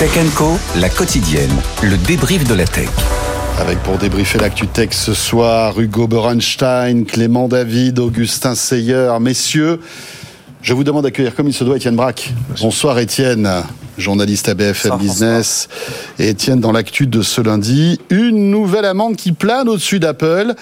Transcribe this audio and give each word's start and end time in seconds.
Tech 0.00 0.12
Co, 0.34 0.52
la 0.76 0.88
quotidienne, 0.88 1.50
le 1.82 1.98
débrief 1.98 2.48
de 2.48 2.54
la 2.54 2.64
tech. 2.64 2.88
Avec 3.58 3.78
pour 3.80 3.98
débriefer 3.98 4.38
l'actu 4.38 4.66
tech 4.66 4.88
ce 4.92 5.12
soir, 5.12 5.78
Hugo 5.78 6.06
Berenstein, 6.06 7.04
Clément 7.04 7.48
David, 7.48 7.98
Augustin 7.98 8.54
Seyer. 8.54 9.10
Messieurs, 9.20 9.78
je 10.62 10.72
vous 10.72 10.84
demande 10.84 11.02
d'accueillir 11.02 11.34
comme 11.34 11.48
il 11.48 11.52
se 11.52 11.64
doit 11.64 11.76
Étienne 11.76 11.96
Braque. 11.96 12.32
Bonsoir 12.62 12.98
Étienne 12.98 13.46
journaliste 14.00 14.48
à 14.48 14.54
BFM 14.54 14.98
Business. 14.98 15.68
Et 16.18 16.28
Étienne, 16.28 16.60
dans 16.60 16.72
l'actu 16.72 17.06
de 17.06 17.22
ce 17.22 17.40
lundi, 17.40 18.00
une 18.10 18.50
nouvelle 18.50 18.84
amende 18.84 19.16
qui 19.16 19.32
plane 19.32 19.68
au-dessus 19.68 20.00
d'Apple, 20.00 20.54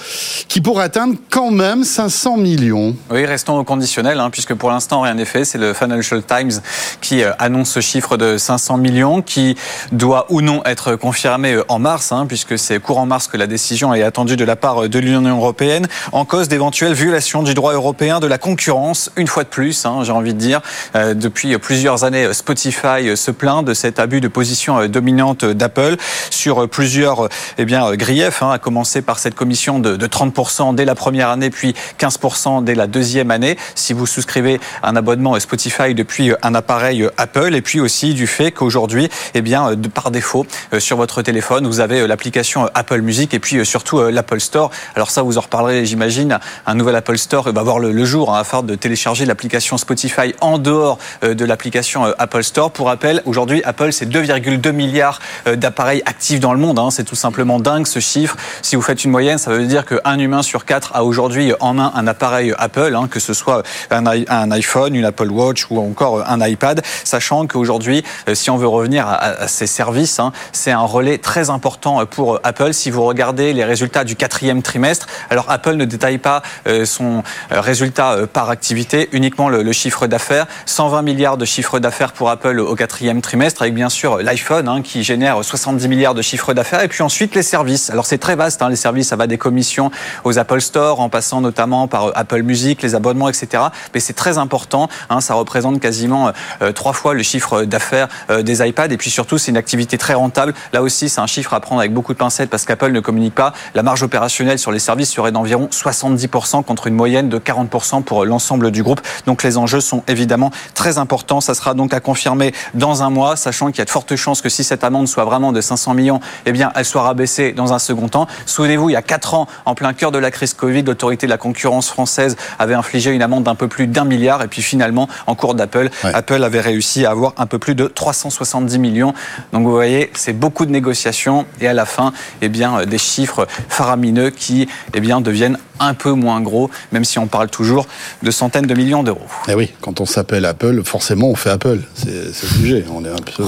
qui 0.48 0.60
pourrait 0.60 0.84
atteindre 0.84 1.14
quand 1.30 1.50
même 1.50 1.84
500 1.84 2.36
millions. 2.36 2.94
Oui, 3.10 3.24
restons 3.26 3.58
au 3.58 3.64
conditionnel, 3.64 4.20
hein, 4.20 4.30
puisque 4.30 4.54
pour 4.54 4.70
l'instant, 4.70 5.00
rien 5.00 5.14
n'est 5.14 5.24
fait. 5.24 5.44
C'est 5.44 5.58
le 5.58 5.72
Financial 5.74 6.22
Times 6.22 6.60
qui 7.00 7.22
euh, 7.22 7.32
annonce 7.38 7.70
ce 7.70 7.80
chiffre 7.80 8.16
de 8.16 8.38
500 8.38 8.78
millions, 8.78 9.22
qui 9.22 9.56
doit 9.92 10.26
ou 10.30 10.40
non 10.40 10.62
être 10.64 10.96
confirmé 10.96 11.54
euh, 11.54 11.64
en 11.68 11.78
mars, 11.78 12.12
hein, 12.12 12.26
puisque 12.26 12.58
c'est 12.58 12.80
courant 12.80 13.06
mars 13.06 13.28
que 13.28 13.36
la 13.36 13.46
décision 13.46 13.94
est 13.94 14.02
attendue 14.02 14.36
de 14.36 14.44
la 14.44 14.56
part 14.56 14.84
euh, 14.84 14.88
de 14.88 14.98
l'Union 14.98 15.22
européenne, 15.22 15.86
en 16.12 16.24
cause 16.24 16.48
d'éventuelles 16.48 16.94
violations 16.94 17.42
du 17.42 17.54
droit 17.54 17.72
européen 17.72 18.20
de 18.20 18.26
la 18.26 18.38
concurrence, 18.38 19.10
une 19.16 19.26
fois 19.26 19.44
de 19.44 19.48
plus, 19.48 19.84
hein, 19.84 20.00
j'ai 20.02 20.12
envie 20.12 20.34
de 20.34 20.38
dire. 20.38 20.60
depuis 20.94 21.56
plusieurs 21.58 22.04
années, 22.04 22.32
Spotify 22.32 23.16
se 23.16 23.27
plaint 23.30 23.64
de 23.64 23.74
cet 23.74 23.98
abus 23.98 24.20
de 24.20 24.28
position 24.28 24.80
euh, 24.80 24.88
dominante 24.88 25.44
d'Apple 25.44 25.96
sur 26.30 26.64
euh, 26.64 26.66
plusieurs 26.66 27.24
euh, 27.24 27.28
eh 27.58 27.64
bien, 27.64 27.94
griefs, 27.94 28.42
hein, 28.42 28.50
à 28.50 28.58
commencer 28.58 29.02
par 29.02 29.18
cette 29.18 29.34
commission 29.34 29.78
de, 29.78 29.96
30% 30.06 30.74
dès 30.74 30.84
la 30.84 30.94
première 30.94 31.28
année, 31.28 31.50
puis 31.50 31.74
15% 31.98 32.64
dès 32.64 32.74
la 32.74 32.86
deuxième 32.86 33.30
année, 33.30 33.56
si 33.74 33.92
vous 33.92 34.06
souscrivez 34.06 34.60
un 34.82 34.96
abonnement 34.96 35.38
Spotify 35.38 35.94
depuis 35.94 36.32
un 36.42 36.54
appareil 36.54 37.06
Apple, 37.16 37.54
et 37.54 37.60
puis 37.60 37.80
aussi 37.80 38.14
du 38.14 38.26
fait 38.26 38.52
qu'aujourd'hui, 38.52 39.08
eh 39.34 39.42
bien, 39.42 39.74
par 39.92 40.10
défaut, 40.10 40.46
sur 40.78 40.96
votre 40.96 41.22
téléphone, 41.22 41.66
vous 41.66 41.80
avez 41.80 42.06
l'application 42.06 42.68
Apple 42.74 43.02
Music 43.02 43.34
et 43.34 43.38
puis 43.38 43.64
surtout 43.66 44.00
l'Apple 44.08 44.40
Store. 44.40 44.70
Alors 44.94 45.10
ça, 45.10 45.22
vous 45.22 45.36
en 45.36 45.42
reparlerez, 45.42 45.84
j'imagine. 45.84 46.38
Un 46.66 46.74
nouvel 46.74 46.96
Apple 46.96 47.18
Store 47.18 47.52
va 47.52 47.62
voir 47.62 47.78
le, 47.78 48.04
jour 48.04 48.34
hein, 48.34 48.40
afin 48.40 48.62
de 48.62 48.74
télécharger 48.74 49.26
l'application 49.26 49.76
Spotify 49.76 50.34
en 50.40 50.58
dehors 50.58 50.98
de 51.22 51.44
l'application 51.44 52.04
Apple 52.18 52.42
Store. 52.42 52.70
Pour 52.70 52.86
rappel, 52.86 53.17
Aujourd'hui, 53.26 53.62
Apple, 53.64 53.92
c'est 53.92 54.06
2,2 54.06 54.72
milliards 54.72 55.20
euh, 55.46 55.56
d'appareils 55.56 56.02
actifs 56.06 56.40
dans 56.40 56.52
le 56.52 56.58
monde. 56.58 56.78
Hein. 56.78 56.90
C'est 56.90 57.04
tout 57.04 57.16
simplement 57.16 57.60
dingue 57.60 57.86
ce 57.86 58.00
chiffre. 58.00 58.36
Si 58.62 58.76
vous 58.76 58.82
faites 58.82 59.04
une 59.04 59.10
moyenne, 59.10 59.38
ça 59.38 59.50
veut 59.50 59.66
dire 59.66 59.84
qu'un 59.84 60.18
humain 60.18 60.42
sur 60.42 60.64
quatre 60.64 60.94
a 60.94 61.04
aujourd'hui 61.04 61.52
en 61.60 61.74
main 61.74 61.92
un 61.94 62.06
appareil 62.06 62.54
Apple, 62.58 62.94
hein, 62.94 63.08
que 63.10 63.20
ce 63.20 63.34
soit 63.34 63.62
un, 63.90 64.50
iPhone, 64.50 64.94
une 64.94 65.04
Apple 65.04 65.30
Watch 65.30 65.66
ou 65.70 65.80
encore 65.80 66.28
un 66.28 66.46
iPad, 66.46 66.82
sachant 67.04 67.46
qu'aujourd'hui, 67.46 68.04
euh, 68.28 68.34
si 68.34 68.50
on 68.50 68.56
veut 68.56 68.68
revenir 68.68 69.06
à, 69.08 69.48
ces 69.48 69.66
services, 69.66 70.18
hein, 70.18 70.32
c'est 70.52 70.72
un 70.72 70.80
relais 70.80 71.18
très 71.18 71.50
important 71.50 72.04
pour 72.06 72.40
Apple. 72.44 72.72
Si 72.72 72.90
vous 72.90 73.04
regardez 73.04 73.52
les 73.52 73.64
résultats 73.64 74.04
du 74.04 74.16
quatrième 74.16 74.62
trimestre, 74.62 75.06
alors 75.30 75.46
Apple 75.48 75.74
ne 75.74 75.84
détaille 75.84 76.18
pas 76.18 76.42
euh, 76.66 76.84
son 76.84 77.22
résultat 77.50 78.16
par 78.32 78.50
activité, 78.50 79.08
uniquement 79.12 79.48
le, 79.48 79.62
le 79.62 79.72
chiffre 79.72 80.06
d'affaires. 80.06 80.46
120 80.66 81.02
milliards 81.02 81.36
de 81.36 81.44
chiffre 81.44 81.78
d'affaires 81.78 82.12
pour 82.12 82.30
Apple 82.30 82.58
au 82.60 82.74
quatrième 82.74 83.07
trimestre, 83.20 83.62
avec 83.62 83.74
bien 83.74 83.88
sûr 83.88 84.18
l'iPhone 84.18 84.68
hein, 84.68 84.82
qui 84.82 85.02
génère 85.02 85.42
70 85.42 85.88
milliards 85.88 86.14
de 86.14 86.22
chiffre 86.22 86.54
d'affaires, 86.54 86.82
et 86.82 86.88
puis 86.88 87.02
ensuite 87.02 87.34
les 87.34 87.42
services. 87.42 87.90
Alors 87.90 88.06
c'est 88.06 88.18
très 88.18 88.36
vaste, 88.36 88.62
hein, 88.62 88.68
les 88.68 88.76
services, 88.76 89.08
ça 89.08 89.16
va 89.16 89.26
des 89.26 89.38
commissions 89.38 89.90
aux 90.24 90.38
Apple 90.38 90.60
Store, 90.60 91.00
en 91.00 91.08
passant 91.08 91.40
notamment 91.40 91.88
par 91.88 92.06
euh, 92.06 92.12
Apple 92.14 92.42
Music, 92.42 92.82
les 92.82 92.94
abonnements, 92.94 93.28
etc. 93.28 93.64
Mais 93.94 94.00
c'est 94.00 94.12
très 94.12 94.38
important, 94.38 94.88
hein, 95.10 95.20
ça 95.20 95.34
représente 95.34 95.80
quasiment 95.80 96.32
euh, 96.62 96.72
trois 96.72 96.92
fois 96.92 97.14
le 97.14 97.22
chiffre 97.22 97.64
d'affaires 97.64 98.08
euh, 98.30 98.42
des 98.42 98.66
iPads, 98.66 98.92
et 98.92 98.96
puis 98.96 99.10
surtout 99.10 99.38
c'est 99.38 99.50
une 99.50 99.56
activité 99.56 99.98
très 99.98 100.14
rentable. 100.14 100.54
Là 100.72 100.82
aussi, 100.82 101.08
c'est 101.08 101.20
un 101.20 101.26
chiffre 101.26 101.54
à 101.54 101.60
prendre 101.60 101.80
avec 101.80 101.92
beaucoup 101.92 102.12
de 102.12 102.18
pincettes 102.18 102.50
parce 102.50 102.64
qu'Apple 102.64 102.92
ne 102.92 103.00
communique 103.00 103.34
pas. 103.34 103.52
La 103.74 103.82
marge 103.82 104.02
opérationnelle 104.02 104.58
sur 104.58 104.72
les 104.72 104.78
services 104.78 105.10
serait 105.10 105.32
d'environ 105.32 105.68
70% 105.72 106.62
contre 106.64 106.86
une 106.86 106.94
moyenne 106.94 107.28
de 107.28 107.38
40% 107.38 108.02
pour 108.02 108.24
l'ensemble 108.24 108.70
du 108.70 108.82
groupe. 108.82 109.00
Donc 109.26 109.42
les 109.42 109.56
enjeux 109.56 109.80
sont 109.80 110.02
évidemment 110.08 110.50
très 110.74 110.98
importants. 110.98 111.40
Ça 111.40 111.54
sera 111.54 111.74
donc 111.74 111.94
à 111.94 112.00
confirmer 112.00 112.52
dans 112.74 112.87
un 113.02 113.10
mois, 113.10 113.36
sachant 113.36 113.68
qu'il 113.68 113.78
y 113.78 113.82
a 113.82 113.84
de 113.84 113.90
fortes 113.90 114.16
chances 114.16 114.40
que 114.40 114.48
si 114.48 114.64
cette 114.64 114.84
amende 114.84 115.08
soit 115.08 115.24
vraiment 115.24 115.52
de 115.52 115.60
500 115.60 115.94
millions, 115.94 116.20
eh 116.46 116.52
bien, 116.52 116.72
elle 116.74 116.84
soit 116.84 117.02
rabaissée 117.02 117.52
dans 117.52 117.72
un 117.72 117.78
second 117.78 118.08
temps. 118.08 118.26
Souvenez-vous, 118.46 118.90
il 118.90 118.94
y 118.94 118.96
a 118.96 119.02
4 119.02 119.34
ans, 119.34 119.46
en 119.64 119.74
plein 119.74 119.92
cœur 119.92 120.12
de 120.12 120.18
la 120.18 120.30
crise 120.30 120.54
Covid, 120.54 120.82
l'autorité 120.82 121.26
de 121.26 121.30
la 121.30 121.38
concurrence 121.38 121.88
française 121.88 122.36
avait 122.58 122.74
infligé 122.74 123.10
une 123.10 123.22
amende 123.22 123.44
d'un 123.44 123.54
peu 123.54 123.68
plus 123.68 123.86
d'un 123.86 124.04
milliard. 124.04 124.42
Et 124.42 124.48
puis 124.48 124.62
finalement, 124.62 125.08
en 125.26 125.34
cours 125.34 125.54
d'Apple, 125.54 125.90
Apple 126.02 126.42
avait 126.42 126.60
réussi 126.60 127.06
à 127.06 127.10
avoir 127.10 127.34
un 127.36 127.46
peu 127.46 127.58
plus 127.58 127.74
de 127.74 127.86
370 127.86 128.78
millions. 128.78 129.14
Donc 129.52 129.64
vous 129.64 129.72
voyez, 129.72 130.10
c'est 130.14 130.32
beaucoup 130.32 130.66
de 130.66 130.70
négociations 130.70 131.46
et 131.60 131.68
à 131.68 131.72
la 131.72 131.86
fin, 131.86 132.12
eh 132.42 132.48
bien, 132.48 132.84
des 132.86 132.98
chiffres 132.98 133.46
faramineux 133.68 134.30
qui 134.30 134.68
eh 134.94 135.00
bien, 135.00 135.20
deviennent 135.20 135.58
un 135.80 135.94
peu 135.94 136.12
moins 136.12 136.40
gros, 136.40 136.70
même 136.92 137.04
si 137.04 137.18
on 137.18 137.26
parle 137.26 137.48
toujours 137.48 137.86
de 138.22 138.30
centaines 138.30 138.66
de 138.66 138.74
millions 138.74 139.02
d'euros. 139.02 139.26
Eh 139.48 139.54
oui, 139.54 139.72
quand 139.80 140.00
on 140.00 140.06
s'appelle 140.06 140.44
Apple, 140.44 140.82
forcément 140.84 141.28
on 141.28 141.36
fait 141.36 141.50
Apple. 141.50 141.80
C'est 141.94 142.77
obligé 142.78 142.92
on 142.92 143.04
est 143.04 143.08
un 143.08 143.16
peu 143.36 143.44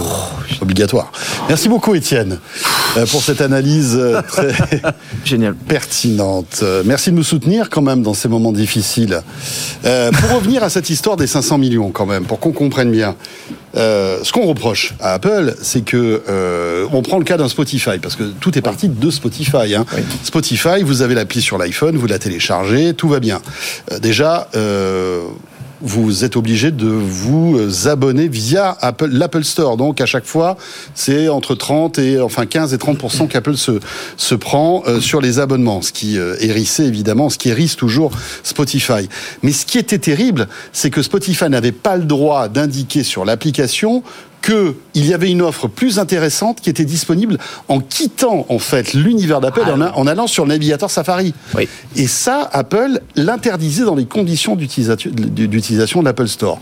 obligatoire. 0.60 1.12
Merci 1.48 1.68
beaucoup 1.68 1.94
Étienne 1.94 2.38
euh, 2.96 3.06
pour 3.06 3.22
cette 3.22 3.40
analyse 3.40 3.96
euh, 3.96 4.22
très 4.22 4.52
Génial. 5.24 5.54
pertinente. 5.54 6.60
Euh, 6.62 6.82
merci 6.84 7.10
de 7.10 7.16
nous 7.16 7.24
soutenir 7.24 7.70
quand 7.70 7.82
même 7.82 8.02
dans 8.02 8.14
ces 8.14 8.28
moments 8.28 8.52
difficiles. 8.52 9.22
pour 9.82 10.36
revenir 10.36 10.62
à 10.62 10.70
cette 10.70 10.90
histoire 10.90 11.16
des 11.16 11.26
500 11.26 11.58
millions 11.58 11.90
quand 11.90 12.06
même, 12.06 12.24
pour 12.24 12.40
qu'on 12.40 12.52
comprenne 12.52 12.90
bien, 12.90 13.16
ce 13.74 14.32
qu'on 14.32 14.46
reproche 14.46 14.94
à 15.00 15.14
Apple, 15.14 15.54
c'est 15.62 15.84
que 15.84 16.22
on 16.92 17.02
prend 17.02 17.18
le 17.18 17.24
cas 17.24 17.36
d'un 17.36 17.48
Spotify 17.48 17.98
parce 18.00 18.16
que 18.16 18.24
tout 18.24 18.56
est 18.58 18.62
parti 18.62 18.88
de 18.88 19.10
Spotify. 19.10 19.74
Hein. 19.74 19.84
Spotify, 20.22 20.82
vous 20.82 21.02
avez 21.02 21.14
l'appli 21.14 21.40
sur 21.40 21.58
l'iPhone, 21.58 21.96
vous 21.96 22.06
la 22.06 22.18
téléchargez, 22.18 22.94
tout 22.94 23.08
va 23.08 23.20
bien. 23.20 23.40
déjà 24.00 24.48
vous 25.82 26.24
êtes 26.24 26.36
obligé 26.36 26.70
de 26.70 26.86
vous 26.86 27.88
abonner 27.88 28.28
via 28.28 28.76
l'Apple 29.10 29.44
Store. 29.44 29.76
Donc 29.76 30.00
à 30.00 30.06
chaque 30.06 30.26
fois, 30.26 30.56
c'est 30.94 31.28
entre 31.28 31.54
30 31.54 31.98
et 31.98 32.20
enfin 32.20 32.46
15 32.46 32.74
et 32.74 32.76
30% 32.76 33.28
qu'Apple 33.28 33.56
se 33.56 33.80
se 34.16 34.34
prend 34.34 34.82
euh, 34.86 35.00
sur 35.00 35.20
les 35.20 35.38
abonnements, 35.38 35.82
ce 35.82 35.92
qui 35.92 36.18
euh, 36.18 36.36
hérissait 36.40 36.86
évidemment, 36.86 37.30
ce 37.30 37.38
qui 37.38 37.48
hérisse 37.48 37.76
toujours 37.76 38.12
Spotify. 38.42 39.08
Mais 39.42 39.52
ce 39.52 39.66
qui 39.66 39.78
était 39.78 39.98
terrible, 39.98 40.48
c'est 40.72 40.90
que 40.90 41.02
Spotify 41.02 41.48
n'avait 41.48 41.72
pas 41.72 41.96
le 41.96 42.04
droit 42.04 42.48
d'indiquer 42.48 43.02
sur 43.02 43.24
l'application 43.24 44.02
qu'il 44.42 44.74
y 45.06 45.14
avait 45.14 45.30
une 45.30 45.42
offre 45.42 45.68
plus 45.68 45.98
intéressante 45.98 46.60
qui 46.60 46.70
était 46.70 46.84
disponible 46.84 47.38
en 47.68 47.80
quittant 47.80 48.46
en 48.48 48.58
fait 48.58 48.94
l'univers 48.94 49.40
d'Apple 49.40 49.62
ah 49.66 49.92
en, 49.94 50.06
allant 50.06 50.26
sur 50.26 50.44
le 50.44 50.50
navigateur 50.50 50.90
Safari. 50.90 51.34
Et 51.96 52.06
ça, 52.06 52.48
Apple 52.52 53.00
l'interdisait 53.16 53.84
dans 53.84 53.94
les 53.94 54.06
conditions 54.06 54.56
d'utilisation 54.56 56.00
de 56.00 56.04
l'Apple 56.04 56.28
Store. 56.28 56.58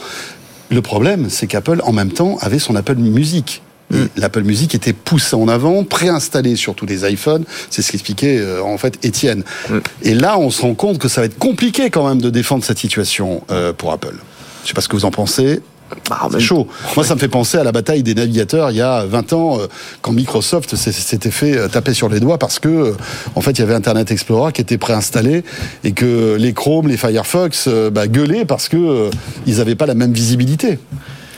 Le 0.70 0.82
problème, 0.82 1.30
c'est 1.30 1.46
qu'Apple, 1.46 1.80
en 1.84 1.92
même 1.92 2.12
temps, 2.12 2.36
avait 2.40 2.58
son 2.58 2.76
Apple 2.76 2.96
Music. 2.96 3.62
Mm. 3.90 4.04
L'Apple 4.16 4.42
Music 4.42 4.74
était 4.74 4.92
poussé 4.92 5.34
en 5.34 5.48
avant, 5.48 5.82
préinstallé 5.84 6.56
sur 6.56 6.74
tous 6.74 6.84
les 6.84 7.10
iPhones. 7.10 7.44
C'est 7.70 7.80
ce 7.80 7.90
qu'expliquait 7.90 8.38
euh, 8.38 8.62
en 8.62 8.76
fait 8.76 8.98
Étienne. 9.02 9.44
Mm. 9.70 9.78
Et 10.02 10.14
là, 10.14 10.38
on 10.38 10.50
se 10.50 10.60
rend 10.62 10.74
compte 10.74 10.98
que 10.98 11.08
ça 11.08 11.22
va 11.22 11.26
être 11.26 11.38
compliqué 11.38 11.88
quand 11.90 12.06
même 12.06 12.20
de 12.20 12.28
défendre 12.28 12.64
cette 12.64 12.78
situation 12.78 13.42
euh, 13.50 13.72
pour 13.72 13.92
Apple. 13.92 14.14
Je 14.14 14.64
ne 14.64 14.68
sais 14.68 14.74
pas 14.74 14.82
ce 14.82 14.88
que 14.88 14.96
vous 14.96 15.06
en 15.06 15.10
pensez. 15.10 15.62
Bah, 16.08 16.28
c'est 16.30 16.40
chaud. 16.40 16.66
Moi, 16.96 17.04
ça 17.04 17.14
me 17.14 17.20
fait 17.20 17.28
penser 17.28 17.58
à 17.58 17.64
la 17.64 17.72
bataille 17.72 18.02
des 18.02 18.14
navigateurs 18.14 18.70
il 18.70 18.76
y 18.76 18.82
a 18.82 19.04
20 19.04 19.32
ans, 19.32 19.58
euh, 19.58 19.66
quand 20.02 20.12
Microsoft 20.12 20.74
s'était 20.76 21.30
fait 21.30 21.56
euh, 21.56 21.68
taper 21.68 21.94
sur 21.94 22.08
les 22.08 22.20
doigts 22.20 22.38
parce 22.38 22.58
que, 22.58 22.68
euh, 22.68 22.92
en 23.34 23.40
fait, 23.40 23.52
il 23.52 23.60
y 23.60 23.62
avait 23.62 23.74
Internet 23.74 24.10
Explorer 24.10 24.52
qui 24.52 24.60
était 24.60 24.78
préinstallé 24.78 25.44
et 25.84 25.92
que 25.92 26.36
les 26.38 26.52
Chrome, 26.52 26.88
les 26.88 26.96
Firefox 26.96 27.68
bah, 27.92 28.06
gueulaient 28.06 28.44
parce 28.44 28.68
que 28.68 29.10
ils 29.46 29.58
n'avaient 29.58 29.74
pas 29.74 29.86
la 29.86 29.94
même 29.94 30.12
visibilité. 30.12 30.78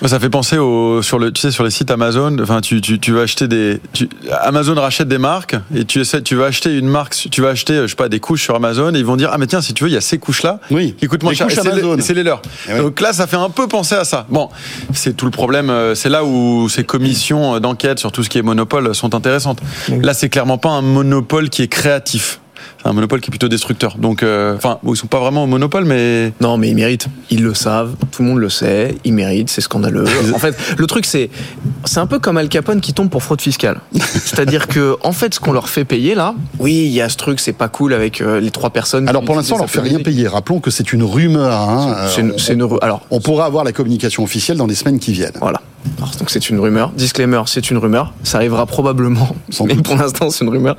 Ça 0.06 0.18
fait 0.18 0.30
penser 0.30 0.56
au, 0.56 1.02
sur 1.02 1.18
le, 1.18 1.30
tu 1.30 1.40
sais, 1.40 1.50
sur 1.50 1.62
les 1.62 1.70
sites 1.70 1.90
Amazon. 1.90 2.36
Enfin, 2.40 2.60
tu, 2.60 2.80
tu, 2.80 2.98
tu 2.98 3.12
vas 3.12 3.22
acheter 3.22 3.48
des, 3.48 3.80
Amazon 4.40 4.74
rachète 4.74 5.08
des 5.08 5.18
marques 5.18 5.56
et 5.74 5.84
tu 5.84 6.00
essaies, 6.00 6.22
tu 6.22 6.36
vas 6.36 6.46
acheter 6.46 6.76
une 6.76 6.88
marque, 6.88 7.14
tu 7.30 7.42
vas 7.42 7.50
acheter, 7.50 7.82
je 7.82 7.88
sais 7.88 7.96
pas, 7.96 8.08
des 8.08 8.20
couches 8.20 8.42
sur 8.42 8.54
Amazon 8.54 8.94
et 8.94 8.98
ils 8.98 9.04
vont 9.04 9.16
dire, 9.16 9.30
ah, 9.32 9.38
mais 9.38 9.46
tiens, 9.46 9.60
si 9.60 9.74
tu 9.74 9.84
veux, 9.84 9.90
il 9.90 9.92
y 9.92 9.98
a 9.98 10.00
ces 10.00 10.18
couches-là. 10.18 10.60
Oui. 10.70 10.94
Qui 10.98 11.06
coûtent 11.06 11.22
moins 11.22 11.34
cher. 11.34 11.48
C'est 11.50 12.14
les, 12.14 12.22
leurs. 12.22 12.40
Eh 12.68 12.78
Donc 12.78 13.00
là, 13.00 13.12
ça 13.12 13.26
fait 13.26 13.36
un 13.36 13.50
peu 13.50 13.68
penser 13.68 13.94
à 13.94 14.04
ça. 14.04 14.26
Bon. 14.30 14.48
C'est 14.94 15.16
tout 15.16 15.26
le 15.26 15.30
problème. 15.30 15.68
Euh, 15.70 15.94
c'est 15.94 16.08
là 16.08 16.24
où 16.24 16.68
ces 16.68 16.84
commissions 16.84 17.60
d'enquête 17.60 17.98
sur 17.98 18.10
tout 18.10 18.22
ce 18.22 18.30
qui 18.30 18.38
est 18.38 18.42
monopole 18.42 18.94
sont 18.94 19.14
intéressantes. 19.14 19.60
Là, 19.88 20.14
c'est 20.14 20.28
clairement 20.28 20.58
pas 20.58 20.70
un 20.70 20.82
monopole 20.82 21.50
qui 21.50 21.62
est 21.62 21.68
créatif 21.68 22.40
un 22.84 22.92
monopole 22.92 23.20
qui 23.20 23.28
est 23.28 23.30
plutôt 23.30 23.48
destructeur. 23.48 23.96
Donc, 23.98 24.22
euh, 24.22 24.56
enfin, 24.56 24.78
ils 24.86 24.96
sont 24.96 25.06
pas 25.06 25.20
vraiment 25.20 25.44
au 25.44 25.46
monopole, 25.46 25.84
mais 25.84 26.32
non, 26.40 26.56
mais 26.56 26.68
ils 26.68 26.74
méritent. 26.74 27.08
Ils 27.30 27.42
le 27.42 27.54
savent, 27.54 27.94
tout 28.10 28.22
le 28.22 28.28
monde 28.28 28.38
le 28.38 28.48
sait. 28.48 28.96
Ils 29.04 29.12
méritent, 29.12 29.50
c'est 29.50 29.60
scandaleux. 29.60 30.04
en 30.34 30.38
fait, 30.38 30.56
le 30.76 30.86
truc 30.86 31.04
c'est, 31.04 31.30
c'est 31.84 31.98
un 31.98 32.06
peu 32.06 32.18
comme 32.18 32.36
Al 32.36 32.48
Capone 32.48 32.80
qui 32.80 32.92
tombe 32.92 33.10
pour 33.10 33.22
fraude 33.22 33.40
fiscale. 33.40 33.80
C'est-à-dire 33.92 34.66
que, 34.66 34.96
en 35.02 35.12
fait, 35.12 35.34
ce 35.34 35.40
qu'on 35.40 35.52
leur 35.52 35.68
fait 35.68 35.84
payer 35.84 36.14
là, 36.14 36.34
oui, 36.58 36.84
il 36.86 36.92
y 36.92 37.00
a 37.00 37.08
ce 37.08 37.16
truc, 37.16 37.40
c'est 37.40 37.52
pas 37.52 37.68
cool 37.68 37.92
avec 37.92 38.20
euh, 38.20 38.40
les 38.40 38.50
trois 38.50 38.70
personnes. 38.70 39.08
Alors 39.08 39.24
pour 39.24 39.34
l'instant, 39.34 39.56
on 39.56 39.58
leur 39.58 39.70
fait 39.70 39.80
rien 39.80 39.98
payer. 39.98 40.26
Rappelons 40.28 40.60
que 40.60 40.70
c'est 40.70 40.92
une 40.92 41.02
rumeur. 41.02 41.52
Hein. 41.52 42.08
C'est 42.36 42.52
une, 42.54 42.68
Alors, 42.82 43.02
on 43.10 43.20
pourra 43.20 43.46
avoir 43.46 43.64
la 43.64 43.72
communication 43.72 44.22
officielle 44.22 44.56
dans 44.56 44.66
les 44.66 44.74
semaines 44.74 44.98
qui 44.98 45.12
viennent. 45.12 45.32
Voilà. 45.40 45.60
donc 46.18 46.30
c'est 46.30 46.50
une 46.50 46.60
rumeur. 46.60 46.90
Disclaimer, 46.90 47.42
c'est 47.46 47.70
une 47.70 47.78
rumeur. 47.78 48.12
Ça 48.22 48.38
arrivera 48.38 48.66
probablement, 48.66 49.34
mais 49.64 49.76
pour 49.76 49.96
l'instant 49.96 50.30
c'est 50.30 50.44
une 50.44 50.50
rumeur. 50.50 50.76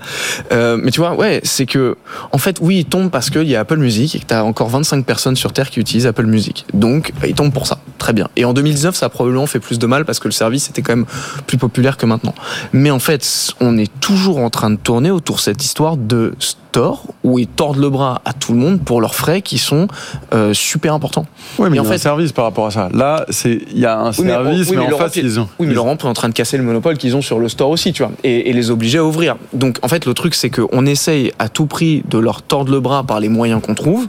Euh, 0.51 0.77
mais 0.81 0.91
tu 0.91 0.99
vois, 0.99 1.15
ouais, 1.15 1.41
c'est 1.43 1.65
que 1.65 1.90
en 2.31 2.37
fait, 2.37 2.57
oui, 2.61 2.79
il 2.79 2.85
tombe 2.85 3.09
parce 3.09 3.29
qu'il 3.29 3.47
y 3.47 3.55
a 3.55 3.61
Apple 3.61 3.77
Music 3.77 4.15
et 4.15 4.19
que 4.19 4.25
tu 4.25 4.33
as 4.33 4.43
encore 4.43 4.69
25 4.69 5.05
personnes 5.05 5.35
sur 5.35 5.53
Terre 5.53 5.69
qui 5.69 5.79
utilisent 5.79 6.07
Apple 6.07 6.25
Music. 6.25 6.65
Donc, 6.73 7.11
il 7.27 7.33
tombe 7.33 7.53
pour 7.53 7.67
ça. 7.67 7.79
Très 7.97 8.13
bien. 8.13 8.29
Et 8.35 8.45
en 8.45 8.53
2019, 8.53 8.95
ça 8.95 9.07
a 9.07 9.09
probablement 9.09 9.47
fait 9.47 9.59
plus 9.59 9.79
de 9.79 9.87
mal 9.87 10.05
parce 10.05 10.19
que 10.19 10.27
le 10.27 10.33
service 10.33 10.69
était 10.69 10.81
quand 10.81 10.95
même 10.95 11.05
plus 11.47 11.57
populaire 11.57 11.97
que 11.97 12.05
maintenant. 12.05 12.33
Mais 12.73 12.91
en 12.91 12.99
fait, 12.99 13.53
on 13.59 13.77
est 13.77 13.91
toujours 13.99 14.39
en 14.39 14.49
train 14.49 14.71
de 14.71 14.77
tourner 14.77 15.11
autour 15.11 15.37
de 15.37 15.41
cette 15.41 15.63
histoire 15.63 15.97
de 15.97 16.33
store 16.71 17.03
où 17.23 17.37
ils 17.37 17.47
tordent 17.47 17.79
le 17.79 17.89
bras 17.89 18.21
à 18.23 18.31
tout 18.31 18.53
le 18.53 18.59
monde 18.59 18.81
pour 18.81 19.01
leurs 19.01 19.13
frais 19.13 19.41
qui 19.41 19.57
sont 19.57 19.87
euh, 20.33 20.53
super 20.53 20.93
importants. 20.93 21.25
Oui, 21.59 21.69
mais 21.69 21.79
en 21.79 21.83
fait, 21.83 21.95
un 21.95 21.97
service 21.97 22.31
par 22.31 22.45
rapport 22.45 22.65
à 22.65 22.71
ça. 22.71 22.89
Là, 22.93 23.25
c'est 23.29 23.59
il 23.73 23.79
y 23.79 23.85
a 23.85 23.99
un 23.99 24.13
service, 24.13 24.71
mais, 24.71 24.93
en 24.93 24.97
fait, 24.97 25.17
ils 25.17 25.39
ont. 25.39 25.49
Oui, 25.59 25.67
mais 25.67 25.73
Laurent 25.73 25.97
est 25.97 26.05
en 26.05 26.13
train 26.13 26.29
de 26.29 26.33
casser 26.33 26.57
le 26.57 26.63
monopole 26.63 26.97
qu'ils 26.97 27.15
ont 27.15 27.21
sur 27.21 27.39
le 27.39 27.49
store 27.49 27.69
aussi, 27.69 27.91
tu 27.91 28.03
vois, 28.03 28.13
et, 28.23 28.49
et, 28.49 28.53
les 28.53 28.71
obliger 28.71 28.99
à 28.99 29.03
ouvrir. 29.03 29.35
Donc, 29.53 29.79
en 29.81 29.89
fait, 29.89 30.05
le 30.05 30.13
truc, 30.13 30.33
c'est 30.33 30.49
qu'on 30.49 30.85
essaye 30.85 31.33
à 31.39 31.49
tout 31.49 31.65
prix 31.65 32.03
de 32.09 32.17
leur 32.17 32.41
tordre 32.41 32.71
le 32.71 32.79
bras 32.79 33.03
par 33.03 33.19
les 33.19 33.29
moyens 33.29 33.61
qu'on 33.61 33.75
trouve 33.75 34.07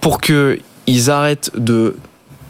pour 0.00 0.20
que 0.20 0.58
ils 0.86 1.10
arrêtent 1.10 1.50
de 1.56 1.94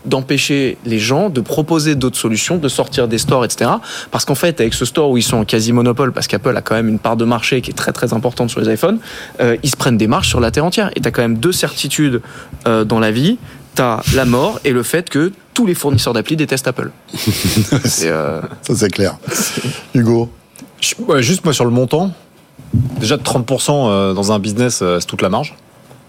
d'empêcher 0.09 0.79
les 0.85 0.99
gens 0.99 1.29
de 1.29 1.41
proposer 1.41 1.95
d'autres 1.95 2.19
solutions, 2.19 2.57
de 2.57 2.69
sortir 2.69 3.09
des 3.09 3.19
stores, 3.19 3.45
etc. 3.45 3.71
Parce 4.11 4.25
qu'en 4.25 4.35
fait, 4.35 4.61
avec 4.61 4.75
ce 4.75 4.85
store 4.85 5.11
où 5.11 5.17
ils 5.17 5.23
sont 5.23 5.39
en 5.39 5.45
quasi 5.45 5.73
monopole, 5.73 6.13
parce 6.13 6.27
qu'Apple 6.27 6.57
a 6.57 6.63
quand 6.63 6.75
même 6.75 6.89
une 6.89 6.99
part 6.99 7.17
de 7.17 7.25
marché 7.25 7.61
qui 7.61 7.71
est 7.71 7.75
très 7.75 7.93
très 7.93 8.13
importante 8.13 8.51
sur 8.51 8.61
les 8.61 8.73
iPhones, 8.73 8.99
euh, 9.41 9.57
ils 9.63 9.71
se 9.71 9.77
prennent 9.77 9.97
des 9.97 10.07
marches 10.07 10.29
sur 10.29 10.41
la 10.41 10.51
terre 10.51 10.65
entière. 10.65 10.91
Et 10.97 11.01
tu 11.01 11.09
as 11.09 11.11
quand 11.11 11.23
même 11.23 11.39
deux 11.39 11.53
certitudes 11.53 12.23
euh, 12.67 12.85
dans 12.85 12.99
la 12.99 13.11
vie. 13.11 13.39
Tu 13.77 13.83
as 13.83 14.01
la 14.15 14.25
mort 14.25 14.61
et 14.65 14.73
le 14.73 14.83
fait 14.83 15.09
que 15.09 15.33
tous 15.55 15.67
les 15.67 15.75
fournisseurs 15.75 16.13
d'appli 16.13 16.37
détestent 16.37 16.69
Apple. 16.69 16.91
euh... 18.03 18.41
Ça 18.63 18.75
c'est 18.75 18.91
clair. 18.91 19.17
Hugo 19.95 20.31
Juste 21.19 21.45
moi 21.45 21.53
sur 21.53 21.65
le 21.65 21.73
montant, 21.73 22.13
déjà 23.01 23.17
de 23.17 23.23
30% 23.23 23.71
euh, 23.71 24.15
dans 24.15 24.31
un 24.31 24.39
business, 24.39 24.77
c'est 24.79 25.07
toute 25.07 25.23
la 25.23 25.29
marge. 25.29 25.55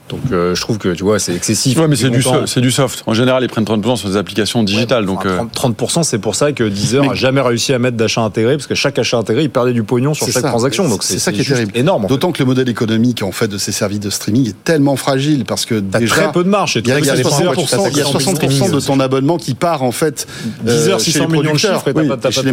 Donc 0.10 0.22
euh, 0.32 0.56
je 0.56 0.62
trouve 0.62 0.78
que 0.78 0.90
tu 0.90 1.04
vois 1.04 1.20
c'est 1.20 1.36
excessif. 1.36 1.78
Ouais, 1.78 1.88
mais 1.88 1.96
c'est 1.96 2.10
du, 2.10 2.24
c'est 2.46 2.62
du 2.62 2.72
soft. 2.72 3.04
En 3.06 3.14
général, 3.14 3.44
ils 3.44 3.50
prennent 3.50 3.64
30% 3.64 3.96
sur 3.96 4.10
des 4.10 4.18
applications 4.18 4.64
digitales. 4.64 5.04
Ouais, 5.04 5.08
donc 5.08 5.26
enfin, 5.26 5.70
30%, 5.70 6.04
c'est 6.04 6.18
pour 6.18 6.36
ça 6.36 6.52
que 6.52 6.64
Deezer 6.64 7.04
mais... 7.04 7.12
a 7.12 7.14
jamais 7.14 7.42
réussi 7.42 7.74
à 7.74 7.80
mettre 7.80 7.96
d'achat 7.96 8.22
intégré 8.22 8.58
parce 8.58 8.68
que 8.68 8.76
chaque 8.76 8.98
achat 9.00 9.18
intégré, 9.18 9.44
il 9.44 9.50
perdait 9.50 9.74
du 9.74 9.84
pognon 9.84 10.14
sur 10.14 10.26
chaque 10.26 10.44
ça. 10.44 10.50
transaction. 10.50 10.90
Donc 10.90 11.04
c'est 11.04 11.20
ça 11.20 11.32
qui 11.32 11.42
est 11.42 11.46
terrible. 11.46 11.72
Énorme. 11.76 12.06
En 12.06 12.08
D'autant 12.08 12.32
que 12.32 12.40
le 12.40 12.46
modèle 12.46 12.70
économique 12.70 13.24
en 13.24 13.32
fait 13.32 13.48
de 13.48 13.58
ces 13.58 13.72
services 13.72 14.00
de 14.00 14.10
streaming 14.10 14.50
est 14.50 14.64
tellement 14.64 14.96
fragile 14.96 15.46
parce 15.46 15.66
que 15.66 15.80
T'as 15.80 16.00
déjà 16.00 16.16
très 16.16 16.32
peu 16.32 16.44
de 16.44 16.50
marge. 16.50 16.76
Il 16.76 16.88
y 16.88 16.92
a, 16.92 17.00
60%, 17.00 17.90
il 17.92 17.98
y 17.98 18.02
a 18.02 18.06
60 18.06 18.72
de 18.72 18.80
ton 18.80 19.00
abonnement 19.00 19.38
qui 19.38 19.54
part 19.54 19.84
en 19.84 19.92
fait. 19.92 20.28
Deezer 20.64 21.00
600 21.00 21.28
millions 21.28 21.54
de 21.54 21.58
chiffres 21.58 21.88
et 21.88 21.94
t'as 21.94 22.32
pas 22.32 22.42
les. 22.42 22.52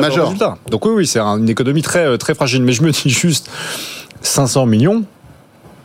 Donc 0.71 0.85
oui, 0.85 0.93
oui, 0.95 1.07
c'est 1.07 1.21
une 1.21 1.49
économie 1.49 1.83
très 1.83 2.19
très 2.19 2.35
fragile. 2.35 2.63
Mais 2.63 2.73
je 2.73 2.83
me 2.83 2.91
dis 2.91 3.11
juste 3.11 3.49
500 4.23 4.67
millions 4.67 5.05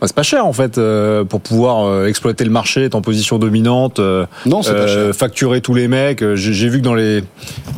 c'est 0.06 0.16
pas 0.16 0.22
cher 0.22 0.46
en 0.46 0.52
fait 0.52 0.78
euh, 0.78 1.24
pour 1.24 1.40
pouvoir 1.40 1.86
euh, 1.86 2.06
exploiter 2.06 2.44
le 2.44 2.50
marché, 2.50 2.84
être 2.84 2.94
en 2.94 3.02
position 3.02 3.38
dominante. 3.38 3.98
Euh, 3.98 4.26
non, 4.46 4.62
c'est 4.62 4.74
pas 4.74 4.86
cher. 4.86 5.14
Facturer 5.14 5.60
tous 5.60 5.74
les 5.74 5.88
mecs. 5.88 6.24
J'ai 6.34 6.68
vu 6.68 6.78
que 6.78 6.84
dans 6.84 6.94
les 6.94 7.22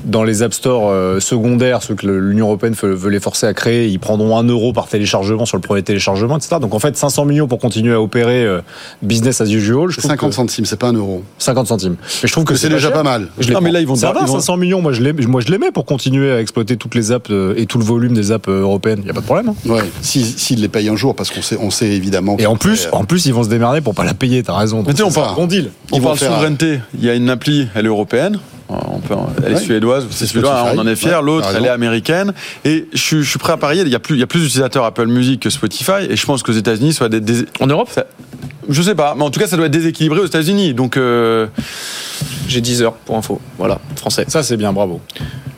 dans 0.05 0.25
les 0.25 0.43
app 0.43 0.55
stores 0.55 0.93
secondaires, 1.21 1.83
ceux 1.83 1.95
que 1.95 2.07
l'Union 2.07 2.47
européenne 2.47 2.75
veut 2.75 3.11
les 3.11 3.21
forcer 3.21 3.47
à 3.47 3.55
créer, 3.55 3.89
ils 3.89 3.99
prendront 3.99 4.39
un 4.39 4.45
euro 4.45 4.73
par 4.73 4.87
téléchargement 4.89 5.47
sur 5.47 5.57
le 5.57 5.63
premier 5.63 5.83
téléchargement, 5.83 6.37
etc. 6.37 6.57
Donc 6.61 6.75
en 6.75 6.79
fait, 6.79 6.97
500 6.97 7.25
millions 7.25 7.49
pour 7.49 7.59
continuer 7.59 7.95
à 7.95 8.01
opérer 8.01 8.47
business 9.03 9.41
as 9.41 9.51
usual. 9.51 9.91
Je 9.91 10.01
50 10.01 10.31
que... 10.31 10.35
centimes, 10.35 10.65
c'est 10.65 10.79
pas 10.79 10.89
un 10.89 10.95
euro. 10.95 11.23
50 11.39 11.67
centimes. 11.67 11.97
Mais 12.23 12.29
je 12.29 12.33
trouve 12.33 12.45
que 12.45 12.55
c'est 12.55 12.69
déjà 12.69 12.91
pas 12.91 13.03
mal. 13.03 13.29
Je 13.39 13.53
non, 13.53 13.61
mais 13.61 13.73
là 13.73 13.81
ils 13.81 13.87
vont. 13.87 13.97
Ça 13.97 14.13
va, 14.13 14.27
500 14.27 14.57
millions. 14.57 14.81
Moi 14.81 14.93
je 14.93 15.03
les, 15.03 15.13
moi 15.13 15.41
je 15.41 15.51
les 15.51 15.59
mets 15.59 15.71
pour 15.71 15.85
continuer 15.85 16.33
à 16.33 16.41
exploiter 16.41 16.77
toutes 16.77 16.95
les 16.95 17.13
apps 17.13 17.31
et 17.57 17.67
tout 17.67 17.79
le 17.79 17.85
volume 17.85 18.15
des 18.15 18.33
apps 18.33 18.49
européennes. 18.49 19.01
Il 19.03 19.09
y 19.09 19.11
a 19.11 19.15
pas 19.15 19.21
de 19.21 19.27
problème. 19.27 19.49
Hein. 19.49 19.69
Ouais. 19.69 19.83
S'ils 20.03 20.25
si, 20.25 20.57
les 20.57 20.69
payent 20.69 20.89
un 20.89 20.97
jour, 20.97 21.15
parce 21.15 21.31
qu'on 21.31 21.43
sait, 21.43 21.59
on 21.61 21.71
sait 21.71 21.89
évidemment. 21.89 22.14
Et 22.39 22.47
en 22.47 22.57
plus, 22.57 22.89
en 22.93 23.05
plus, 23.05 23.27
ils 23.27 23.35
vont 23.35 23.45
se 23.45 23.49
démerder 23.49 23.81
pour 23.81 23.95
pas 23.95 24.05
la 24.05 24.15
payer. 24.15 24.43
T'as 24.43 24.57
raison. 24.57 24.83
Mais 24.87 24.93
tu 24.93 24.99
sais, 24.99 25.03
on 25.05 25.11
parle 25.13 25.35
bon 25.37 25.47
deal. 25.47 25.71
On 25.93 26.01
parle 26.01 26.19
souveraineté. 26.19 26.81
Il 26.99 27.05
y 27.05 27.11
a 27.11 27.15
une 27.15 27.31
appli, 27.31 27.69
elle 27.75 27.87
est 27.87 27.89
européenne. 27.89 28.39
On 28.69 28.99
peut, 28.99 29.15
elle 29.45 29.53
est 29.53 29.55
Ouais. 29.57 29.61
suédoise, 29.61 30.07
c'est 30.11 30.27
suédois, 30.27 30.71
on 30.75 30.79
en 30.79 30.87
est 30.87 30.97
fier. 30.97 31.19
Ouais, 31.21 31.25
L'autre, 31.27 31.49
elle 31.55 31.67
est 31.67 31.69
américaine. 31.69 32.33
Et 32.65 32.87
je, 32.95 32.99
suis- 32.99 33.23
je 33.23 33.29
suis 33.29 33.39
prêt 33.39 33.53
à 33.53 33.57
parier. 33.59 33.83
Il 33.83 33.89
y 33.89 33.95
a 33.95 33.99
plus, 33.99 34.17
il 34.17 34.21
y 34.21 34.23
a 34.23 34.27
plus 34.27 34.41
d'utilisateurs 34.41 34.85
Apple 34.85 35.07
Music 35.07 35.41
que 35.41 35.51
Spotify. 35.51 36.07
Et 36.09 36.17
je 36.17 36.25
pense 36.27 36.43
qu'aux 36.43 36.53
États-Unis, 36.53 36.95
soit 36.95 37.09
des, 37.11 37.21
des- 37.21 37.45
En 37.61 37.67
Europe? 37.67 37.89
Ça- 37.93 38.07
je 38.69 38.83
sais 38.83 38.95
pas, 38.95 39.15
mais 39.17 39.23
en 39.25 39.31
tout 39.31 39.41
cas, 39.41 39.47
ça 39.47 39.57
doit 39.57 39.67
être 39.67 39.73
déséquilibré 39.73 40.21
aux 40.21 40.27
États-Unis. 40.27 40.75
Donc, 40.75 40.97
euh, 40.97 41.47
J'ai 42.49 42.61
10 42.61 42.83
heures 42.83 42.93
pour 42.95 43.17
info. 43.17 43.41
Voilà, 43.59 43.79
français. 43.97 44.25
Ça 44.29 44.43
c'est 44.43 44.57
bien, 44.57 44.73
bravo. 44.73 45.01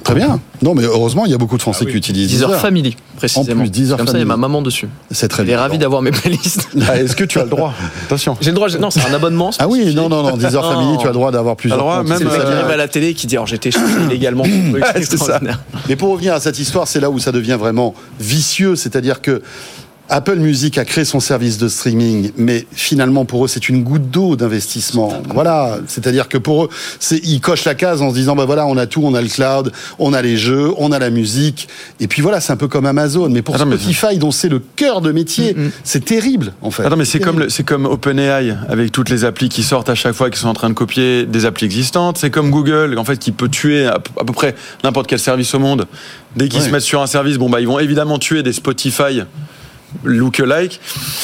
Très 0.05 0.15
bien. 0.15 0.39
Non, 0.63 0.75
mais 0.75 0.85
heureusement, 0.85 1.25
il 1.25 1.33
y 1.33 1.35
a 1.35 1.39
beaucoup 1.39 1.57
de 1.57 1.63
Français 1.63 1.81
Ah 1.83 1.87
oui. 1.87 1.93
qui 1.93 1.99
utilisent 1.99 2.29
10 2.29 2.43
heures 2.45 2.49
Deezer. 2.51 2.61
family, 2.61 2.97
précisément. 3.17 3.61
En 3.61 3.65
plus, 3.65 3.71
10 3.71 3.91
heures 3.91 3.99
Comme 3.99 4.07
ça, 4.07 4.13
il 4.13 4.21
y 4.21 4.23
a 4.23 4.25
family. 4.25 4.29
ma 4.29 4.37
maman 4.49 4.63
dessus. 4.63 4.89
C'est 5.11 5.27
très 5.27 5.43
Elle 5.43 5.51
est 5.51 5.57
ravie 5.57 5.79
d'avoir 5.79 6.01
mes 6.01 6.13
playlists. 6.13 6.69
ah, 6.89 6.97
est-ce 7.01 7.17
que 7.17 7.25
tu 7.25 7.41
as 7.41 7.43
le 7.45 7.51
droit? 7.51 7.75
Attention. 8.05 8.37
J'ai 8.41 8.51
le 8.51 8.55
droit, 8.55 8.69
non, 8.79 8.91
c'est 8.91 9.01
un 9.05 9.13
abonnement. 9.15 9.51
Ah 9.59 9.67
oui, 9.67 9.93
non, 9.97 10.09
non, 10.09 10.23
non, 10.23 10.37
10 10.37 10.55
heures 10.55 10.63
Non. 10.63 10.71
family, 10.81 10.99
tu 10.99 11.05
as 11.07 11.09
le 11.09 11.15
droit 11.15 11.33
d'avoir 11.33 11.57
plusieurs. 11.57 11.81
Droit, 11.81 11.99
comptes. 11.99 12.09
même, 12.11 12.19
C'est 12.19 12.25
le 12.25 12.31
mec 12.31 12.41
qui 12.41 12.47
Euh, 12.47 12.59
arrive 12.61 12.71
à 12.71 12.77
la 12.77 12.87
télé 12.89 13.15
qui 13.15 13.27
dit 13.27 13.35
alors 13.37 13.49
j'ai 13.49 13.59
téléchargé 13.59 13.95
illégalement. 14.05 14.45
c'est 14.45 14.81
ça. 14.93 14.99
extraordinaire. 14.99 15.61
Mais 15.89 15.97
pour 15.97 16.11
revenir 16.13 16.35
à 16.35 16.41
cette 16.41 16.61
histoire, 16.61 16.87
c'est 16.87 17.01
là 17.01 17.11
où 17.11 17.19
ça 17.19 17.33
devient 17.33 17.57
vraiment 17.59 17.93
vicieux, 18.21 18.77
c'est-à-dire 18.77 19.21
que 19.21 19.43
Apple 20.09 20.37
Music 20.37 20.79
a 20.79 20.85
créé 20.85 21.05
son 21.05 21.19
service 21.19 21.59
de 21.59 21.69
streaming, 21.69 22.31
mais 22.37 22.67
finalement 22.73 23.25
pour 23.25 23.45
eux 23.45 23.49
c'est 23.49 23.69
une 23.69 23.83
goutte 23.83 24.09
d'eau 24.11 24.37
d'investissement. 24.37 25.13
Voilà, 25.35 25.79
c'est-à-dire 25.89 26.29
que 26.29 26.39
pour 26.39 26.65
eux, 26.65 26.69
c'est 27.01 27.19
ils 27.25 27.41
cochent 27.41 27.65
la 27.65 27.75
case 27.75 28.03
en 28.03 28.11
se 28.11 28.15
disant 28.15 28.37
bah 28.37 28.45
voilà 28.45 28.67
on 28.67 28.77
a 28.77 28.87
tout, 28.87 29.03
on 29.05 29.15
a 29.15 29.21
le 29.21 29.29
cloud, 29.29 29.73
on 29.99 30.13
a 30.13 30.23
les 30.23 30.37
jeux, 30.37 30.71
on 30.79 30.93
a 30.93 30.99
la 30.99 31.11
musique, 31.11 31.69
et 31.99 32.07
puis 32.07 32.23
voilà 32.23 32.41
c'est 32.41 32.53
un 32.53 32.57
peu 32.57 32.69
comme 32.69 32.87
Amazon. 32.87 33.29
Mais 33.31 33.43
pour 33.43 33.57
Spotify 33.59 34.19
dont 34.19 34.31
c'est 34.31 34.49
le 34.49 34.61
cœur 34.77 35.01
de 35.01 35.11
métier, 35.13 35.57
c'est 35.83 36.05
terrible 36.05 36.53
en 36.63 36.71
fait. 36.71 36.85
Attends, 36.85 36.97
mais 36.97 37.05
c'est 37.05 37.21
comme, 37.21 37.49
c'est 37.51 37.65
comme 37.65 37.87
OpenAI 37.87 38.55
avec 38.69 38.93
toutes 38.93 39.09
les 39.11 39.25
applis 39.25 39.49
qui 39.49 39.63
sortent 39.65 39.89
à 39.89 39.95
chaque 39.97 40.15
fois, 40.15 40.31
qui 40.31 40.39
sont 40.39 40.49
en 40.49 40.55
train 40.55 40.69
de 40.69 40.75
copier 40.75 41.27
des 41.27 41.47
applis 41.47 41.67
existantes. 41.67 42.19
C'est 42.19 42.31
comme 42.31 42.51
Google, 42.51 42.97
en 42.99 43.05
fait, 43.05 43.19
qui 43.19 43.33
peut 43.33 43.49
tuer 43.49 43.87
à, 43.87 43.95
à 43.95 44.25
peu 44.25 44.33
près 44.33 44.55
n'importe 44.85 45.09
quel 45.09 45.19
service 45.19 45.55
au 45.55 45.59
monde. 45.59 45.87
Dès 46.37 46.49
qu'ils 46.49 46.61
Ouais. 46.61 46.67
se 46.67 46.71
mettent 46.73 46.83
sur 46.83 47.03
un 47.03 47.07
service, 47.07 47.39
bon, 47.39 47.49
bah, 47.51 47.61
ils 47.61 47.67
vont 47.67 47.79
évidemment 47.79 48.19
tuer 48.19 48.43
des 48.43 48.53
Spotify 48.53 49.23
look-alike. 50.05 50.81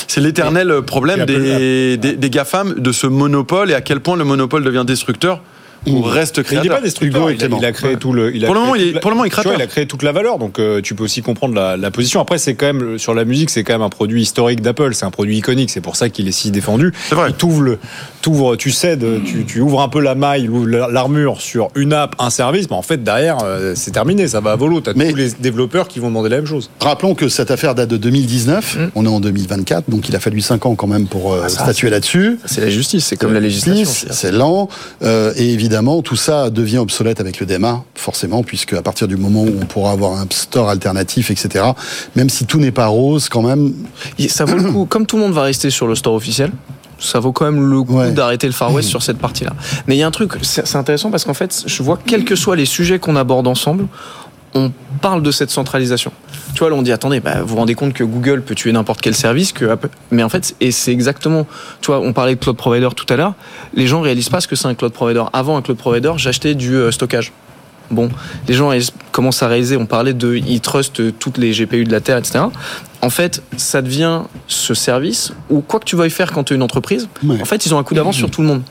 C'est 0.08 0.20
l'éternel 0.20 0.82
problème 0.86 1.20
Et 1.20 1.22
Apple- 1.22 1.32
des, 1.32 1.96
des, 1.96 2.16
des 2.16 2.30
GAFAM, 2.30 2.74
de 2.78 2.92
ce 2.92 3.06
monopole 3.06 3.70
et 3.70 3.74
à 3.74 3.80
quel 3.80 4.00
point 4.00 4.16
le 4.16 4.24
monopole 4.24 4.64
devient 4.64 4.84
destructeur 4.86 5.40
ou 5.86 6.02
reste 6.02 6.38
Mais 6.38 6.44
il 6.44 6.54
n'est 6.54 6.60
créateur. 6.60 6.76
pas 6.76 6.82
destructeur. 6.82 7.30
Il 7.30 7.38
il 7.58 7.64
a 7.64 7.72
créé 7.72 7.96
tout 7.96 8.12
le. 8.12 8.34
il 8.34 8.44
a 8.44 8.46
Pour 8.46 8.54
le 8.54 8.60
moment, 8.60 8.74
il 8.74 8.92
la- 8.94 9.00
pour 9.00 9.10
le 9.10 9.16
moment, 9.16 9.24
il 9.24 9.32
vois, 9.32 9.42
créateur. 9.42 9.60
il 9.60 9.62
a 9.62 9.66
créé 9.66 9.86
toute 9.86 10.02
la 10.02 10.12
valeur, 10.12 10.38
donc 10.38 10.58
euh, 10.58 10.80
tu 10.80 10.94
peux 10.94 11.04
aussi 11.04 11.22
comprendre 11.22 11.54
la, 11.54 11.76
la 11.76 11.90
position. 11.90 12.20
Après, 12.20 12.38
c'est 12.38 12.54
quand 12.54 12.66
même 12.72 12.98
sur 12.98 13.14
la 13.14 13.24
musique, 13.24 13.50
c'est 13.50 13.64
quand 13.64 13.72
même 13.74 13.82
un 13.82 13.88
produit 13.88 14.22
historique 14.22 14.60
d'Apple. 14.60 14.94
C'est 14.94 15.04
un 15.06 15.10
produit 15.10 15.36
iconique. 15.38 15.70
C'est 15.70 15.80
pour 15.80 15.96
ça 15.96 16.08
qu'il 16.08 16.28
est 16.28 16.32
si 16.32 16.50
défendu. 16.50 16.92
C'est 17.08 17.14
vrai. 17.14 17.30
Il 17.30 17.34
t'ouvre 17.34 17.60
le, 17.62 17.78
t'ouvres, 18.20 18.56
tu 18.56 18.70
cèdes, 18.70 19.04
tu, 19.24 19.44
tu 19.44 19.60
ouvres 19.60 19.80
un 19.82 19.88
peu 19.88 20.00
la 20.00 20.14
maille, 20.14 20.48
ou 20.48 20.66
l'armure 20.66 21.40
sur 21.40 21.68
une 21.74 21.92
app, 21.92 22.14
un 22.18 22.30
service. 22.30 22.68
Mais 22.70 22.76
en 22.76 22.82
fait, 22.82 23.02
derrière, 23.02 23.38
euh, 23.44 23.72
c'est 23.74 23.90
terminé. 23.90 24.28
Ça 24.28 24.40
va 24.40 24.52
à 24.52 24.56
volo. 24.56 24.80
T'as 24.80 24.92
Mais- 24.94 25.10
tous 25.10 25.16
les 25.16 25.30
développeurs 25.40 25.88
qui 25.88 25.98
vont 25.98 26.08
demander 26.08 26.28
la 26.28 26.36
même 26.36 26.46
chose. 26.46 26.70
Rappelons 26.80 27.14
que 27.14 27.28
cette 27.28 27.50
affaire 27.50 27.74
date 27.74 27.88
de 27.90 27.96
2019, 27.96 28.78
on 28.94 29.04
est 29.04 29.08
en 29.08 29.20
2024, 29.20 29.90
donc 29.90 30.08
il 30.08 30.14
a 30.16 30.20
fallu 30.20 30.40
5 30.40 30.64
ans 30.66 30.74
quand 30.74 30.86
même 30.86 31.06
pour 31.06 31.32
euh, 31.32 31.48
ça, 31.48 31.64
statuer 31.64 31.90
là-dessus. 31.90 32.38
C'est 32.44 32.60
la 32.60 32.70
justice, 32.70 33.06
c'est 33.06 33.16
comme 33.16 33.32
la 33.34 33.40
législation. 33.40 33.90
C'est 34.10 34.30
lent 34.32 34.68
euh, 35.02 35.32
et 35.36 35.52
évidemment 35.52 35.71
tout 36.04 36.16
ça 36.16 36.50
devient 36.50 36.78
obsolète 36.78 37.20
avec 37.20 37.40
le 37.40 37.46
DMA, 37.46 37.82
forcément, 37.94 38.42
puisque 38.42 38.72
à 38.74 38.82
partir 38.82 39.08
du 39.08 39.16
moment 39.16 39.42
où 39.42 39.52
on 39.60 39.64
pourra 39.66 39.92
avoir 39.92 40.12
un 40.20 40.26
store 40.30 40.68
alternatif, 40.68 41.30
etc. 41.30 41.64
Même 42.16 42.28
si 42.28 42.44
tout 42.46 42.58
n'est 42.58 42.70
pas 42.72 42.86
rose, 42.86 43.28
quand 43.28 43.42
même. 43.42 43.72
Ça 44.28 44.44
vaut 44.44 44.56
le 44.56 44.70
coup, 44.70 44.84
comme 44.86 45.06
tout 45.06 45.16
le 45.16 45.22
monde 45.22 45.32
va 45.32 45.42
rester 45.42 45.70
sur 45.70 45.86
le 45.86 45.94
store 45.94 46.14
officiel, 46.14 46.50
ça 46.98 47.18
vaut 47.20 47.32
quand 47.32 47.44
même 47.50 47.68
le 47.68 47.82
coup 47.82 47.96
Ouais. 47.98 48.12
d'arrêter 48.12 48.46
le 48.46 48.52
Far 48.52 48.72
West 48.72 48.88
sur 48.88 49.02
cette 49.02 49.18
partie-là. 49.18 49.52
Mais 49.86 49.96
il 49.96 49.98
y 49.98 50.02
a 50.02 50.06
un 50.06 50.10
truc, 50.12 50.32
c'est 50.42 50.66
c'est 50.66 50.76
intéressant 50.78 51.10
parce 51.10 51.24
qu'en 51.24 51.34
fait, 51.34 51.62
je 51.66 51.82
vois 51.82 51.98
quels 52.04 52.24
que 52.24 52.36
soient 52.36 52.54
les 52.56 52.66
sujets 52.66 52.98
qu'on 52.98 53.16
aborde 53.16 53.46
ensemble, 53.48 53.86
on 54.54 54.70
parle 55.00 55.22
de 55.22 55.30
cette 55.30 55.50
centralisation. 55.50 56.12
Tu 56.54 56.58
vois, 56.60 56.68
là, 56.70 56.76
on 56.76 56.82
dit, 56.82 56.92
attendez, 56.92 57.20
bah, 57.20 57.40
vous 57.40 57.48
vous 57.48 57.56
rendez 57.56 57.74
compte 57.74 57.92
que 57.94 58.04
Google 58.04 58.42
peut 58.42 58.54
tuer 58.54 58.72
n'importe 58.72 59.00
quel 59.00 59.14
service, 59.14 59.52
que 59.52 59.64
Apple- 59.64 59.88
mais 60.10 60.22
en 60.22 60.28
fait, 60.28 60.54
et 60.60 60.70
c'est 60.70 60.92
exactement, 60.92 61.46
tu 61.80 61.86
vois, 61.86 62.00
on 62.00 62.12
parlait 62.12 62.34
de 62.34 62.40
cloud 62.40 62.56
provider 62.56 62.88
tout 62.94 63.06
à 63.12 63.16
l'heure, 63.16 63.34
les 63.74 63.86
gens 63.86 64.00
réalisent 64.02 64.28
pas 64.28 64.40
ce 64.40 64.48
que 64.48 64.56
c'est 64.56 64.68
un 64.68 64.74
cloud 64.74 64.92
provider. 64.92 65.22
Avant 65.32 65.56
un 65.56 65.62
cloud 65.62 65.78
provider, 65.78 66.12
j'achetais 66.16 66.54
du 66.54 66.74
euh, 66.74 66.90
stockage. 66.90 67.32
Bon, 67.90 68.10
les 68.48 68.54
gens 68.54 68.70
commencent 69.10 69.42
à 69.42 69.48
réaliser, 69.48 69.76
on 69.76 69.84
parlait 69.86 70.14
de, 70.14 70.34
ils 70.36 70.60
trustent 70.60 71.18
toutes 71.18 71.36
les 71.36 71.52
GPU 71.52 71.84
de 71.84 71.92
la 71.92 72.00
Terre, 72.00 72.16
etc. 72.16 72.44
En 73.02 73.10
fait, 73.10 73.42
ça 73.58 73.82
devient 73.82 74.22
ce 74.46 74.72
service 74.72 75.32
où 75.50 75.60
quoi 75.60 75.78
que 75.80 75.84
tu 75.84 75.96
veuilles 75.96 76.08
faire 76.10 76.32
quand 76.32 76.44
tu 76.44 76.52
es 76.54 76.56
une 76.56 76.62
entreprise, 76.62 77.08
Ouais. 77.22 77.40
en 77.40 77.44
fait, 77.44 77.66
ils 77.66 77.74
ont 77.74 77.78
un 77.78 77.82
coup 77.82 77.94
d'avance 77.94 78.16
sur 78.16 78.30
tout 78.30 78.40
le 78.40 78.46
monde. 78.48 78.62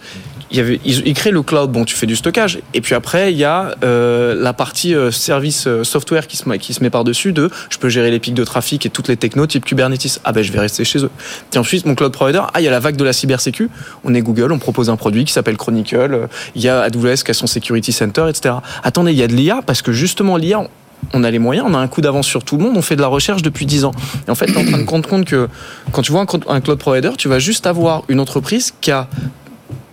Il 0.51 0.57
y 0.57 0.59
avait, 0.59 0.79
ils, 0.83 1.13
créent 1.13 1.31
le 1.31 1.41
cloud. 1.41 1.71
Bon, 1.71 1.85
tu 1.85 1.95
fais 1.95 2.05
du 2.05 2.15
stockage. 2.15 2.59
Et 2.73 2.81
puis 2.81 2.93
après, 2.93 3.31
il 3.31 3.37
y 3.37 3.45
a 3.45 3.75
euh, 3.83 4.35
la 4.35 4.53
partie 4.53 4.93
euh, 4.93 5.09
service 5.09 5.65
euh, 5.65 5.83
software 5.83 6.27
qui 6.27 6.35
se, 6.35 6.49
qui 6.57 6.73
se 6.73 6.83
met 6.83 6.89
par-dessus 6.89 7.31
de 7.31 7.49
je 7.69 7.77
peux 7.77 7.89
gérer 7.89 8.11
les 8.11 8.19
pics 8.19 8.33
de 8.33 8.43
trafic 8.43 8.85
et 8.85 8.89
toutes 8.89 9.07
les 9.07 9.17
technos 9.17 9.47
type 9.47 9.63
Kubernetes. 9.63 10.19
Ah 10.23 10.33
ben, 10.33 10.43
je 10.43 10.51
vais 10.51 10.59
rester 10.59 10.83
chez 10.83 10.99
eux. 10.99 11.09
Et 11.53 11.57
ensuite, 11.57 11.85
mon 11.85 11.95
cloud 11.95 12.11
provider, 12.11 12.41
ah, 12.53 12.59
il 12.59 12.65
y 12.65 12.67
a 12.67 12.71
la 12.71 12.79
vague 12.79 12.97
de 12.97 13.03
la 13.03 13.13
cybersécu. 13.13 13.69
On 14.03 14.13
est 14.13 14.21
Google, 14.21 14.51
on 14.51 14.59
propose 14.59 14.89
un 14.89 14.97
produit 14.97 15.23
qui 15.23 15.31
s'appelle 15.31 15.57
Chronicle. 15.57 16.27
Il 16.55 16.61
y 16.61 16.67
a 16.67 16.81
AWS 16.81 17.23
qui 17.23 17.31
a 17.31 17.33
son 17.33 17.47
Security 17.47 17.93
Center, 17.93 18.25
etc. 18.29 18.55
Attendez, 18.83 19.11
il 19.13 19.17
y 19.17 19.23
a 19.23 19.27
de 19.27 19.33
l'IA 19.33 19.61
parce 19.65 19.81
que 19.81 19.93
justement, 19.93 20.35
l'IA, 20.35 20.67
on 21.13 21.23
a 21.23 21.31
les 21.31 21.39
moyens, 21.39 21.65
on 21.69 21.73
a 21.73 21.79
un 21.79 21.87
coup 21.87 22.01
d'avance 22.01 22.27
sur 22.27 22.43
tout 22.43 22.57
le 22.57 22.63
monde, 22.63 22.77
on 22.77 22.81
fait 22.81 22.95
de 22.95 23.01
la 23.01 23.07
recherche 23.07 23.41
depuis 23.41 23.65
10 23.65 23.85
ans. 23.85 23.91
Et 24.27 24.31
en 24.31 24.35
fait, 24.35 24.47
tu 24.47 24.57
en 24.57 24.65
train 24.65 24.77
de 24.77 24.83
compte 24.83 25.07
compte 25.07 25.25
que 25.25 25.47
quand 25.91 26.01
tu 26.01 26.11
vois 26.11 26.25
un 26.47 26.61
cloud 26.61 26.77
provider, 26.77 27.11
tu 27.17 27.27
vas 27.27 27.39
juste 27.39 27.67
avoir 27.67 28.03
une 28.07 28.19
entreprise 28.19 28.73
qui 28.81 28.91
a 28.91 29.07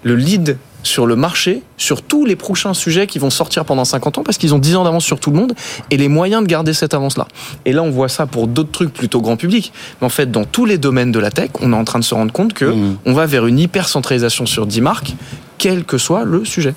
le 0.02 0.16
lead 0.16 0.56
sur 0.82 1.06
le 1.06 1.16
marché, 1.16 1.62
sur 1.76 2.02
tous 2.02 2.24
les 2.24 2.36
prochains 2.36 2.72
sujets 2.72 3.06
qui 3.06 3.18
vont 3.18 3.30
sortir 3.30 3.64
pendant 3.64 3.84
50 3.84 4.18
ans, 4.18 4.22
parce 4.22 4.38
qu'ils 4.38 4.54
ont 4.54 4.58
10 4.58 4.76
ans 4.76 4.84
d'avance 4.84 5.04
sur 5.04 5.20
tout 5.20 5.30
le 5.30 5.36
monde, 5.36 5.52
et 5.90 5.96
les 5.96 6.08
moyens 6.08 6.42
de 6.42 6.46
garder 6.46 6.72
cette 6.72 6.94
avance-là. 6.94 7.26
Et 7.64 7.72
là, 7.72 7.82
on 7.82 7.90
voit 7.90 8.08
ça 8.08 8.26
pour 8.26 8.46
d'autres 8.46 8.70
trucs 8.70 8.92
plutôt 8.92 9.20
grand 9.20 9.36
public. 9.36 9.72
Mais 10.00 10.06
en 10.06 10.10
fait, 10.10 10.30
dans 10.30 10.44
tous 10.44 10.64
les 10.64 10.78
domaines 10.78 11.12
de 11.12 11.18
la 11.18 11.30
tech, 11.30 11.50
on 11.60 11.72
est 11.72 11.76
en 11.76 11.84
train 11.84 11.98
de 11.98 12.04
se 12.04 12.14
rendre 12.14 12.32
compte 12.32 12.54
que 12.54 12.64
mmh. 12.64 12.98
on 13.06 13.12
va 13.12 13.26
vers 13.26 13.46
une 13.46 13.58
hyper 13.58 13.88
centralisation 13.88 14.46
sur 14.46 14.66
10 14.66 14.80
marques, 14.80 15.14
quel 15.58 15.84
que 15.84 15.98
soit 15.98 16.24
le 16.24 16.44
sujet. 16.44 16.74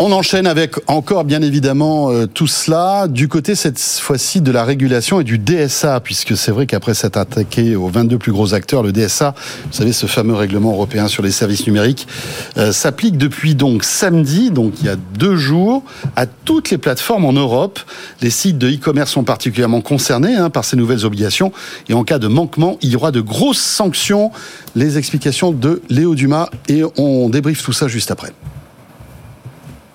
On 0.00 0.12
enchaîne 0.12 0.46
avec 0.46 0.76
encore 0.86 1.24
bien 1.24 1.42
évidemment 1.42 2.12
euh, 2.12 2.26
tout 2.26 2.46
cela 2.46 3.08
du 3.08 3.26
côté 3.26 3.56
cette 3.56 3.80
fois-ci 3.80 4.40
de 4.40 4.52
la 4.52 4.62
régulation 4.62 5.20
et 5.20 5.24
du 5.24 5.38
DSA 5.38 5.98
puisque 5.98 6.36
c'est 6.36 6.52
vrai 6.52 6.66
qu'après 6.66 6.94
s'être 6.94 7.16
attaqué 7.16 7.74
aux 7.74 7.88
22 7.88 8.16
plus 8.16 8.30
gros 8.30 8.54
acteurs, 8.54 8.84
le 8.84 8.92
DSA, 8.92 9.34
vous 9.66 9.72
savez 9.72 9.92
ce 9.92 10.06
fameux 10.06 10.36
règlement 10.36 10.70
européen 10.70 11.08
sur 11.08 11.24
les 11.24 11.32
services 11.32 11.66
numériques, 11.66 12.06
euh, 12.58 12.70
s'applique 12.70 13.18
depuis 13.18 13.56
donc 13.56 13.82
samedi, 13.82 14.52
donc 14.52 14.74
il 14.78 14.86
y 14.86 14.88
a 14.88 14.94
deux 14.94 15.34
jours, 15.34 15.82
à 16.14 16.26
toutes 16.26 16.70
les 16.70 16.78
plateformes 16.78 17.24
en 17.24 17.32
Europe. 17.32 17.80
Les 18.22 18.30
sites 18.30 18.56
de 18.56 18.70
e-commerce 18.70 19.10
sont 19.10 19.24
particulièrement 19.24 19.80
concernés 19.80 20.36
hein, 20.36 20.48
par 20.48 20.64
ces 20.64 20.76
nouvelles 20.76 21.06
obligations 21.06 21.50
et 21.88 21.94
en 21.94 22.04
cas 22.04 22.20
de 22.20 22.28
manquement, 22.28 22.78
il 22.82 22.90
y 22.90 22.96
aura 22.96 23.10
de 23.10 23.20
grosses 23.20 23.58
sanctions. 23.58 24.30
Les 24.76 24.96
explications 24.96 25.50
de 25.50 25.82
Léo 25.90 26.14
Dumas 26.14 26.50
et 26.68 26.84
on 26.96 27.28
débriefe 27.28 27.64
tout 27.64 27.72
ça 27.72 27.88
juste 27.88 28.12
après. 28.12 28.32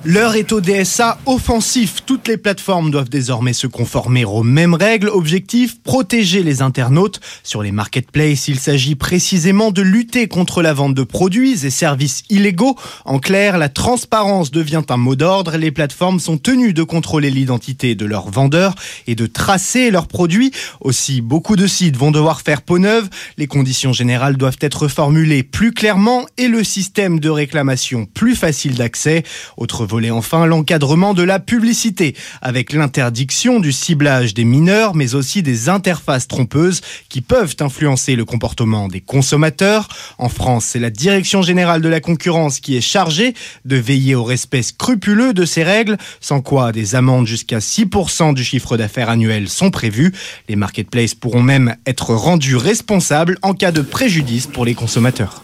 L'heure 0.05 0.35
est 0.35 0.51
au 0.51 0.59
DSA 0.59 1.17
offensif. 1.25 2.03
Toutes 2.05 2.27
les 2.27 2.35
plateformes 2.35 2.91
doivent 2.91 3.07
désormais 3.07 3.53
se 3.53 3.67
conformer 3.67 4.25
aux 4.25 4.43
mêmes 4.43 4.73
règles. 4.73 5.07
Objectif, 5.07 5.81
protéger 5.81 6.43
les 6.43 6.61
internautes. 6.61 7.21
Sur 7.41 7.63
les 7.63 7.71
marketplaces, 7.71 8.49
il 8.49 8.59
s'agit 8.59 8.95
précisément 8.95 9.71
de 9.71 9.81
lutter 9.81 10.27
contre 10.27 10.61
la 10.61 10.73
vente 10.73 10.93
de 10.93 11.03
produits 11.03 11.65
et 11.65 11.69
services 11.69 12.23
illégaux. 12.29 12.75
En 13.05 13.19
clair, 13.19 13.57
la 13.57 13.69
transparence 13.69 14.51
devient 14.51 14.81
un 14.89 14.97
mot 14.97 15.15
d'ordre. 15.15 15.55
Les 15.55 15.71
plateformes 15.71 16.19
sont 16.19 16.37
tenues 16.37 16.73
de 16.73 16.83
contrôler 16.83 17.29
l'identité 17.29 17.95
de 17.95 18.05
leurs 18.05 18.29
vendeurs 18.29 18.75
et 19.07 19.15
de 19.15 19.25
tracer 19.25 19.89
leurs 19.89 20.07
produits. 20.07 20.51
Aussi, 20.81 21.21
beaucoup 21.21 21.55
de 21.55 21.65
sites 21.65 21.95
vont 21.95 22.11
devoir 22.11 22.41
faire 22.41 22.61
peau 22.61 22.77
neuve. 22.77 23.07
Les 23.37 23.47
conditions 23.47 23.93
générales 23.93 24.35
doivent 24.35 24.59
être 24.59 24.89
formulées 24.89 25.43
plus 25.43 25.71
clairement 25.71 26.25
et 26.37 26.49
le 26.49 26.65
système 26.65 27.21
de 27.21 27.29
réclamation 27.29 28.05
plus 28.05 28.35
facile 28.35 28.75
d'accès. 28.75 29.23
Autre 29.55 29.85
volet 29.93 30.09
enfin 30.09 30.47
l'encadrement 30.47 31.13
de 31.13 31.21
la 31.21 31.37
publicité, 31.37 32.15
avec 32.41 32.73
l'interdiction 32.73 33.59
du 33.59 33.71
ciblage 33.71 34.33
des 34.33 34.43
mineurs, 34.43 34.95
mais 34.95 35.13
aussi 35.13 35.43
des 35.43 35.69
interfaces 35.69 36.27
trompeuses 36.27 36.81
qui 37.09 37.21
peuvent 37.21 37.55
influencer 37.59 38.15
le 38.15 38.25
comportement 38.25 38.87
des 38.87 39.01
consommateurs. 39.01 39.87
En 40.17 40.29
France, 40.29 40.65
c'est 40.65 40.79
la 40.79 40.89
Direction 40.89 41.43
générale 41.43 41.81
de 41.81 41.89
la 41.89 41.99
concurrence 41.99 42.59
qui 42.59 42.75
est 42.75 42.81
chargée 42.81 43.35
de 43.65 43.75
veiller 43.75 44.15
au 44.15 44.23
respect 44.23 44.63
scrupuleux 44.63 45.31
de 45.31 45.45
ces 45.45 45.63
règles, 45.63 45.97
sans 46.19 46.41
quoi 46.41 46.71
des 46.71 46.95
amendes 46.95 47.27
jusqu'à 47.27 47.59
6% 47.59 48.33
du 48.33 48.43
chiffre 48.43 48.77
d'affaires 48.77 49.11
annuel 49.11 49.47
sont 49.47 49.69
prévues. 49.69 50.11
Les 50.49 50.55
marketplaces 50.55 51.13
pourront 51.13 51.43
même 51.43 51.75
être 51.85 52.15
rendus 52.15 52.55
responsables 52.55 53.37
en 53.43 53.53
cas 53.53 53.71
de 53.71 53.81
préjudice 53.81 54.47
pour 54.47 54.65
les 54.65 54.73
consommateurs. 54.73 55.42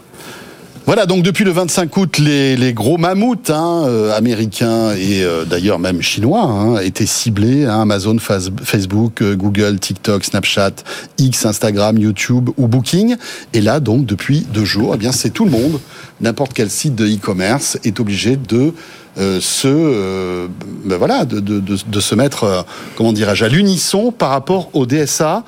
Voilà, 0.90 1.06
donc 1.06 1.22
depuis 1.22 1.44
le 1.44 1.52
25 1.52 1.96
août, 1.98 2.18
les, 2.18 2.72
gros 2.72 2.98
mammouths 2.98 3.48
hein, 3.50 3.84
euh, 3.86 4.12
américains 4.12 4.90
et 4.90 5.22
euh, 5.22 5.44
d'ailleurs 5.44 5.78
même 5.78 6.02
chinois 6.02 6.42
hein, 6.42 6.80
étaient 6.80 7.06
ciblés. 7.06 7.64
Hein, 7.64 7.82
Amazon, 7.82 8.16
Facebook, 8.18 9.22
euh, 9.22 9.36
Google, 9.36 9.78
TikTok, 9.78 10.24
Snapchat, 10.24 10.72
X, 11.16 11.46
Instagram, 11.46 11.96
YouTube 11.96 12.50
ou 12.56 12.66
Booking. 12.66 13.14
Et 13.52 13.60
là, 13.60 13.78
donc 13.78 14.04
depuis 14.04 14.40
deux 14.52 14.64
jours, 14.64 14.94
eh 14.96 14.98
bien 14.98 15.12
c'est 15.12 15.30
tout 15.30 15.44
le 15.44 15.52
monde. 15.52 15.78
N'importe 16.20 16.54
quel 16.54 16.68
site 16.68 16.96
de 16.96 17.06
e-commerce 17.06 17.78
est 17.84 18.00
obligé 18.00 18.34
de 18.34 18.74
se, 19.16 20.48
ben 20.84 20.96
voilà, 20.96 21.24
de, 21.24 21.38
de, 21.38 22.00
se 22.00 22.14
mettre, 22.16 22.66
comment 22.96 23.12
dirais-je, 23.12 23.44
à 23.44 23.48
l'unisson 23.48 24.10
par 24.10 24.30
rapport 24.30 24.70
au 24.72 24.86
DSA. 24.86 25.44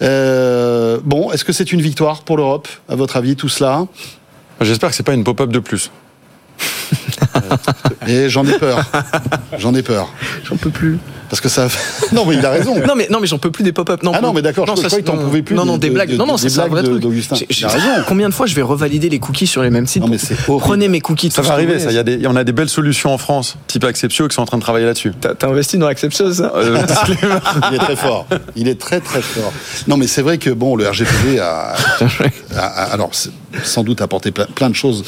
bon, 0.00 1.30
est-ce 1.32 1.44
que 1.44 1.52
c'est 1.52 1.72
une 1.72 1.82
victoire 1.82 2.22
pour 2.22 2.36
l'Europe, 2.36 2.66
à 2.88 2.96
votre 2.96 3.16
avis, 3.16 3.36
tout 3.36 3.48
cela? 3.48 3.86
J'espère 4.64 4.90
que 4.90 4.96
c'est 4.96 5.02
pas 5.02 5.14
une 5.14 5.24
pop-up 5.24 5.50
de 5.50 5.58
plus. 5.58 5.90
Et 8.06 8.28
j'en 8.28 8.46
ai 8.46 8.58
peur. 8.58 8.84
J'en 9.58 9.74
ai 9.74 9.82
peur. 9.82 10.12
J'en 10.44 10.56
peux 10.56 10.70
plus. 10.70 10.98
Parce 11.32 11.40
que 11.40 11.48
ça. 11.48 11.66
non, 12.12 12.26
mais 12.26 12.34
il 12.34 12.44
a 12.44 12.50
raison. 12.50 12.74
non, 12.86 12.94
mais, 12.94 13.08
non, 13.10 13.18
mais 13.18 13.26
j'en 13.26 13.38
peux 13.38 13.50
plus 13.50 13.64
des 13.64 13.72
pop-up. 13.72 14.02
Non, 14.02 14.12
ah 14.14 14.20
non, 14.20 14.34
mais 14.34 14.42
d'accord, 14.42 14.66
je, 14.66 14.72
crois 14.86 14.98
que 14.98 15.02
t'en 15.02 15.16
pouvais 15.16 15.40
plus. 15.40 15.56
Non, 15.56 15.64
non, 15.64 15.78
des, 15.78 15.88
blagues. 15.88 16.12
non, 16.12 16.26
non, 16.26 16.36
c'est 16.36 16.58
un 16.58 16.66
vrai 16.66 16.82
truc. 16.82 17.02
A 17.02 17.68
raison. 17.68 17.88
Combien 18.06 18.28
de 18.28 18.34
fois 18.34 18.44
je 18.44 18.54
vais 18.54 18.60
revalider 18.60 19.08
les 19.08 19.18
cookies 19.18 19.46
sur 19.46 19.62
les 19.62 19.70
mêmes 19.70 19.86
sites 19.86 20.02
Non, 20.02 20.08
mais 20.08 20.18
c'est 20.18 20.36
Prenez 20.36 20.88
mes 20.88 21.00
cookies. 21.00 21.30
Ça 21.30 21.40
va 21.40 21.54
arriver, 21.54 21.78
ça. 21.78 21.90
Il 21.90 21.94
y, 21.94 21.98
a 21.98 22.02
des, 22.02 22.26
on 22.26 22.36
a 22.36 22.44
des 22.44 22.52
belles 22.52 22.68
solutions 22.68 23.14
en 23.14 23.16
France, 23.16 23.56
type 23.66 23.82
Acceptio, 23.84 24.28
qui 24.28 24.34
sont 24.34 24.42
en 24.42 24.44
train 24.44 24.58
de 24.58 24.62
travailler 24.62 24.84
là-dessus. 24.84 25.12
T'as 25.18 25.48
investi 25.48 25.78
dans 25.78 25.86
Acceptio, 25.86 26.30
ça 26.34 26.52
euh, 26.54 26.76
Il 27.70 27.76
est 27.76 27.78
très 27.78 27.96
fort. 27.96 28.26
Il 28.54 28.68
est 28.68 28.78
très, 28.78 29.00
très 29.00 29.22
fort. 29.22 29.54
Non, 29.88 29.96
mais 29.96 30.08
c'est 30.08 30.20
vrai 30.20 30.36
que, 30.36 30.50
bon, 30.50 30.76
le 30.76 30.86
RGPD 30.86 31.38
a. 31.38 31.74
alors, 32.92 33.12
sans 33.64 33.84
doute 33.84 34.02
apporté 34.02 34.32
plein 34.32 34.68
de 34.68 34.74
choses 34.74 35.02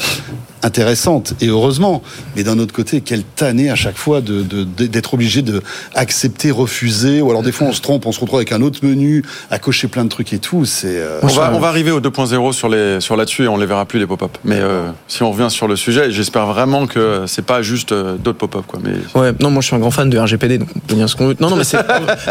intéressantes, 0.63 1.35
et 1.39 1.49
heureusement. 1.49 2.01
Mais 2.35 2.43
d'un 2.43 2.59
autre 2.59 2.73
côté, 2.73 3.01
quelle 3.01 3.23
tannée 3.23 3.69
à 3.69 3.75
chaque 3.75 3.97
fois 3.97 4.21
d'être 4.21 5.13
obligé 5.13 5.41
de 5.41 5.61
accepter, 5.93 6.51
refuser, 6.51 7.21
ou 7.21 7.29
alors 7.29 7.43
des 7.43 7.51
fois 7.51 7.67
on 7.67 7.73
se 7.73 7.81
trompe, 7.81 8.05
on 8.05 8.11
se 8.11 8.19
retrouve 8.19 8.39
avec 8.39 8.51
un 8.51 8.61
autre 8.61 8.79
menu 8.83 9.23
à 9.51 9.59
cocher 9.59 9.87
plein 9.87 10.03
de 10.03 10.09
trucs 10.09 10.33
et 10.33 10.39
tout. 10.39 10.65
C'est. 10.65 10.97
Euh, 10.97 11.19
on, 11.21 11.27
va, 11.27 11.51
on 11.53 11.59
va 11.59 11.67
arriver 11.67 11.91
au 11.91 12.01
2.0 12.01 12.53
sur 12.53 12.69
les 12.69 12.99
sur 12.99 13.15
là-dessus 13.15 13.43
et 13.43 13.47
on 13.47 13.57
les 13.57 13.65
verra 13.65 13.85
plus 13.85 13.99
les 13.99 14.07
pop-up. 14.07 14.37
Mais 14.43 14.59
euh, 14.59 14.89
si 15.07 15.23
on 15.23 15.31
revient 15.31 15.49
sur 15.49 15.67
le 15.67 15.75
sujet, 15.75 16.11
j'espère 16.11 16.45
vraiment 16.47 16.87
que 16.87 17.23
c'est 17.27 17.45
pas 17.45 17.61
juste 17.61 17.91
euh, 17.91 18.15
d'autres 18.17 18.37
pop-up 18.37 18.65
quoi. 18.67 18.79
Mais 18.83 18.91
ouais, 19.19 19.33
non, 19.39 19.51
moi 19.51 19.61
je 19.61 19.67
suis 19.67 19.75
un 19.75 19.79
grand 19.79 19.91
fan 19.91 20.09
de 20.09 20.17
RGPD, 20.17 20.57
donc 20.57 20.69
on 20.75 20.79
peut 20.79 20.95
dire 20.95 21.09
ce 21.09 21.15
qu'on 21.15 21.27
veut. 21.27 21.35
Non, 21.39 21.49
non, 21.49 21.55
mais 21.55 21.63
c'est 21.63 21.77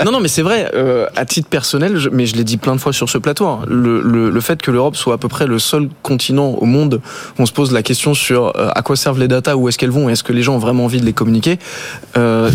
non, 0.04 0.12
non, 0.12 0.20
mais 0.20 0.28
c'est 0.28 0.42
vrai. 0.42 0.70
à 1.16 1.24
titre 1.24 1.48
personnel, 1.48 1.98
mais 2.12 2.26
je 2.26 2.36
l'ai 2.36 2.44
dit 2.44 2.56
plein 2.56 2.74
de 2.74 2.80
fois 2.80 2.92
sur 2.92 3.08
ce 3.08 3.18
plateau, 3.18 3.46
hein, 3.46 3.60
le, 3.68 4.00
le, 4.02 4.30
le 4.30 4.40
fait 4.40 4.60
que 4.60 4.70
l'Europe 4.70 4.96
soit 4.96 5.14
à 5.14 5.18
peu 5.18 5.28
près 5.28 5.46
le 5.46 5.58
seul 5.58 5.88
continent 6.02 6.50
au 6.50 6.64
monde 6.64 7.00
où 7.38 7.42
on 7.42 7.46
se 7.46 7.52
pose 7.52 7.72
la 7.72 7.82
question 7.82 8.14
sur 8.14 8.52
à 8.54 8.82
quoi 8.82 8.96
servent 8.96 9.20
les 9.20 9.28
datas, 9.28 9.54
où 9.54 9.68
est-ce 9.68 9.78
qu'elles 9.78 9.90
vont, 9.94 10.08
est-ce 10.08 10.22
que 10.22 10.32
les 10.32 10.42
gens 10.42 10.56
ont 10.56 10.58
vraiment 10.58 10.84
envie 10.84 11.00
de 11.00 11.06
les 11.06 11.12
communiquer, 11.12 11.58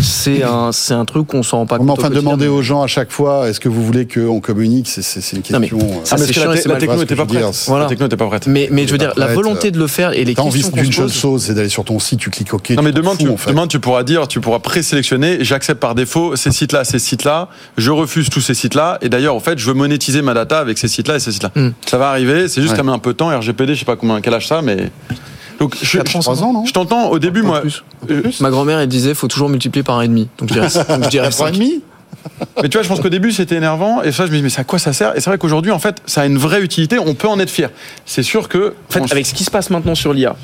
c'est 0.02 0.42
un 0.42 0.72
c'est 0.72 0.94
un 0.94 1.04
truc 1.04 1.26
qu'on 1.26 1.42
s'en 1.42 1.58
rend 1.58 1.66
pas 1.66 1.78
compte 1.78 1.90
enfin, 1.90 2.10
demander 2.10 2.48
aux 2.48 2.62
gens 2.62 2.82
à 2.82 2.86
chaque 2.86 3.10
fois, 3.10 3.48
est-ce 3.48 3.60
que 3.60 3.68
vous 3.68 3.84
voulez 3.84 4.06
qu'on 4.06 4.40
communique? 4.40 4.88
C'est 4.88 5.36
une 5.36 5.42
question. 5.42 5.78
Euh, 5.78 5.94
ah, 6.10 6.16
mais, 6.18 6.26
la, 6.26 6.26
techno 6.26 6.96
n'était 6.96 7.16
pas. 7.16 7.24
La 7.78 7.86
techno 7.86 8.04
n'était 8.04 8.16
pas 8.16 8.26
prête. 8.26 8.46
Mais, 8.46 8.68
mais 8.70 8.86
je 8.86 8.92
veux 8.92 8.98
dire, 8.98 9.12
la 9.16 9.28
volonté 9.28 9.70
de 9.70 9.78
le 9.78 9.86
faire 9.86 10.12
et 10.12 10.24
les 10.24 10.34
questions. 10.34 10.46
envie 10.46 10.70
d'une 10.70 10.92
seule 10.92 11.12
chose, 11.12 11.44
c'est 11.44 11.54
d'aller 11.54 11.68
sur 11.68 11.84
ton 11.84 11.98
site, 11.98 12.20
tu 12.20 12.30
cliques 12.30 12.52
OK. 12.54 12.70
Non, 12.70 12.82
mais 12.82 12.92
demain, 12.92 13.12
tu, 13.16 13.26
demain, 13.46 13.66
tu 13.66 13.80
pourras 13.80 14.02
dire, 14.02 14.28
tu 14.28 14.40
pourras 14.40 14.58
présélectionner, 14.58 15.38
j'accepte 15.40 15.80
par 15.80 15.94
défaut 15.94 16.36
ces 16.36 16.50
sites-là, 16.50 16.84
ces 16.84 16.98
sites-là, 16.98 17.48
je 17.76 17.90
refuse 17.90 18.30
tous 18.30 18.40
ces 18.40 18.54
sites-là, 18.54 18.98
et 19.02 19.08
d'ailleurs, 19.08 19.34
en 19.34 19.40
fait, 19.40 19.58
je 19.58 19.66
veux 19.66 19.74
monétiser 19.74 20.22
ma 20.22 20.34
data 20.34 20.58
avec 20.58 20.78
ces 20.78 20.88
sites-là 20.88 21.16
et 21.16 21.20
ces 21.20 21.32
sites-là. 21.32 21.50
Hmm. 21.54 21.70
Ça 21.86 21.98
va 21.98 22.08
arriver, 22.08 22.48
c'est 22.48 22.62
juste 22.62 22.76
ouais. 22.76 22.82
met 22.82 22.92
un 22.92 22.98
peu 22.98 23.12
de 23.12 23.16
temps, 23.16 23.36
RGPD, 23.36 23.74
je 23.74 23.80
sais 23.80 23.84
pas 23.84 23.96
combien, 23.96 24.20
quel 24.20 24.34
âge 24.34 24.46
ça, 24.46 24.62
mais. 24.62 24.90
Donc, 25.60 25.76
je, 25.80 25.98
ans, 25.98 26.52
non 26.54 26.64
je 26.64 26.72
t'entends 26.72 27.10
au 27.10 27.18
début, 27.18 27.42
moi. 27.42 27.62
Ma 28.40 28.50
grand-mère, 28.50 28.78
elle 28.78 28.88
disait, 28.88 29.12
faut 29.14 29.28
toujours 29.28 29.50
multiplier 29.50 29.82
par 29.82 29.98
un 29.98 30.02
et 30.02 30.08
demi. 30.08 30.28
Donc 30.38 30.48
je 30.48 30.54
dirais, 30.54 30.68
donc 30.88 31.04
je 31.04 31.08
dirais 31.08 31.28
un 31.42 31.50
demi 31.50 31.82
mais 32.62 32.68
tu 32.68 32.76
vois, 32.76 32.82
je 32.82 32.88
pense 32.88 33.00
qu'au 33.00 33.08
début 33.08 33.32
c'était 33.32 33.56
énervant 33.56 34.02
et 34.02 34.12
ça 34.12 34.26
je 34.26 34.30
me 34.30 34.36
dis 34.36 34.42
mais 34.42 34.50
à 34.58 34.64
quoi 34.64 34.78
ça 34.78 34.92
sert? 34.92 35.16
Et 35.16 35.20
c'est 35.20 35.30
vrai 35.30 35.38
qu'aujourd'hui 35.38 35.72
en 35.72 35.78
fait 35.78 36.02
ça 36.06 36.22
a 36.22 36.26
une 36.26 36.38
vraie 36.38 36.60
utilité, 36.60 36.98
on 36.98 37.14
peut 37.14 37.28
en 37.28 37.38
être 37.38 37.50
fier. 37.50 37.70
C'est 38.06 38.22
sûr 38.22 38.48
que 38.48 38.74
en 38.88 38.92
fait 38.92 39.12
avec 39.12 39.26
ce 39.26 39.34
qui 39.34 39.44
se 39.44 39.50
passe 39.50 39.70
maintenant 39.70 39.94
sur 39.94 40.12
l'IA, 40.12 40.36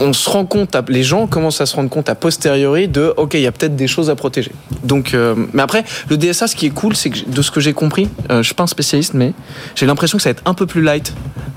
on 0.00 0.12
se 0.12 0.28
rend 0.30 0.44
compte, 0.46 0.76
les 0.88 1.02
gens 1.02 1.26
commencent 1.26 1.60
à 1.60 1.66
se 1.66 1.76
rendre 1.76 1.90
compte 1.90 2.08
a 2.08 2.14
posteriori 2.14 2.88
de, 2.88 3.12
ok, 3.16 3.34
il 3.34 3.40
y 3.42 3.46
a 3.46 3.52
peut-être 3.52 3.76
des 3.76 3.86
choses 3.86 4.08
à 4.10 4.16
protéger. 4.16 4.52
Donc, 4.82 5.12
euh, 5.14 5.34
mais 5.52 5.62
après, 5.62 5.84
le 6.08 6.16
DSA, 6.16 6.46
ce 6.46 6.56
qui 6.56 6.66
est 6.66 6.70
cool, 6.70 6.96
c'est 6.96 7.10
que 7.10 7.18
de 7.28 7.42
ce 7.42 7.50
que 7.50 7.60
j'ai 7.60 7.72
compris, 7.74 8.08
euh, 8.30 8.38
je 8.38 8.46
suis 8.46 8.54
pas 8.54 8.62
un 8.64 8.66
spécialiste, 8.68 9.14
mais 9.14 9.32
j'ai 9.74 9.86
l'impression 9.86 10.16
que 10.18 10.22
ça 10.22 10.30
va 10.30 10.32
être 10.32 10.42
un 10.46 10.54
peu 10.54 10.66
plus 10.66 10.82
light, 10.82 11.12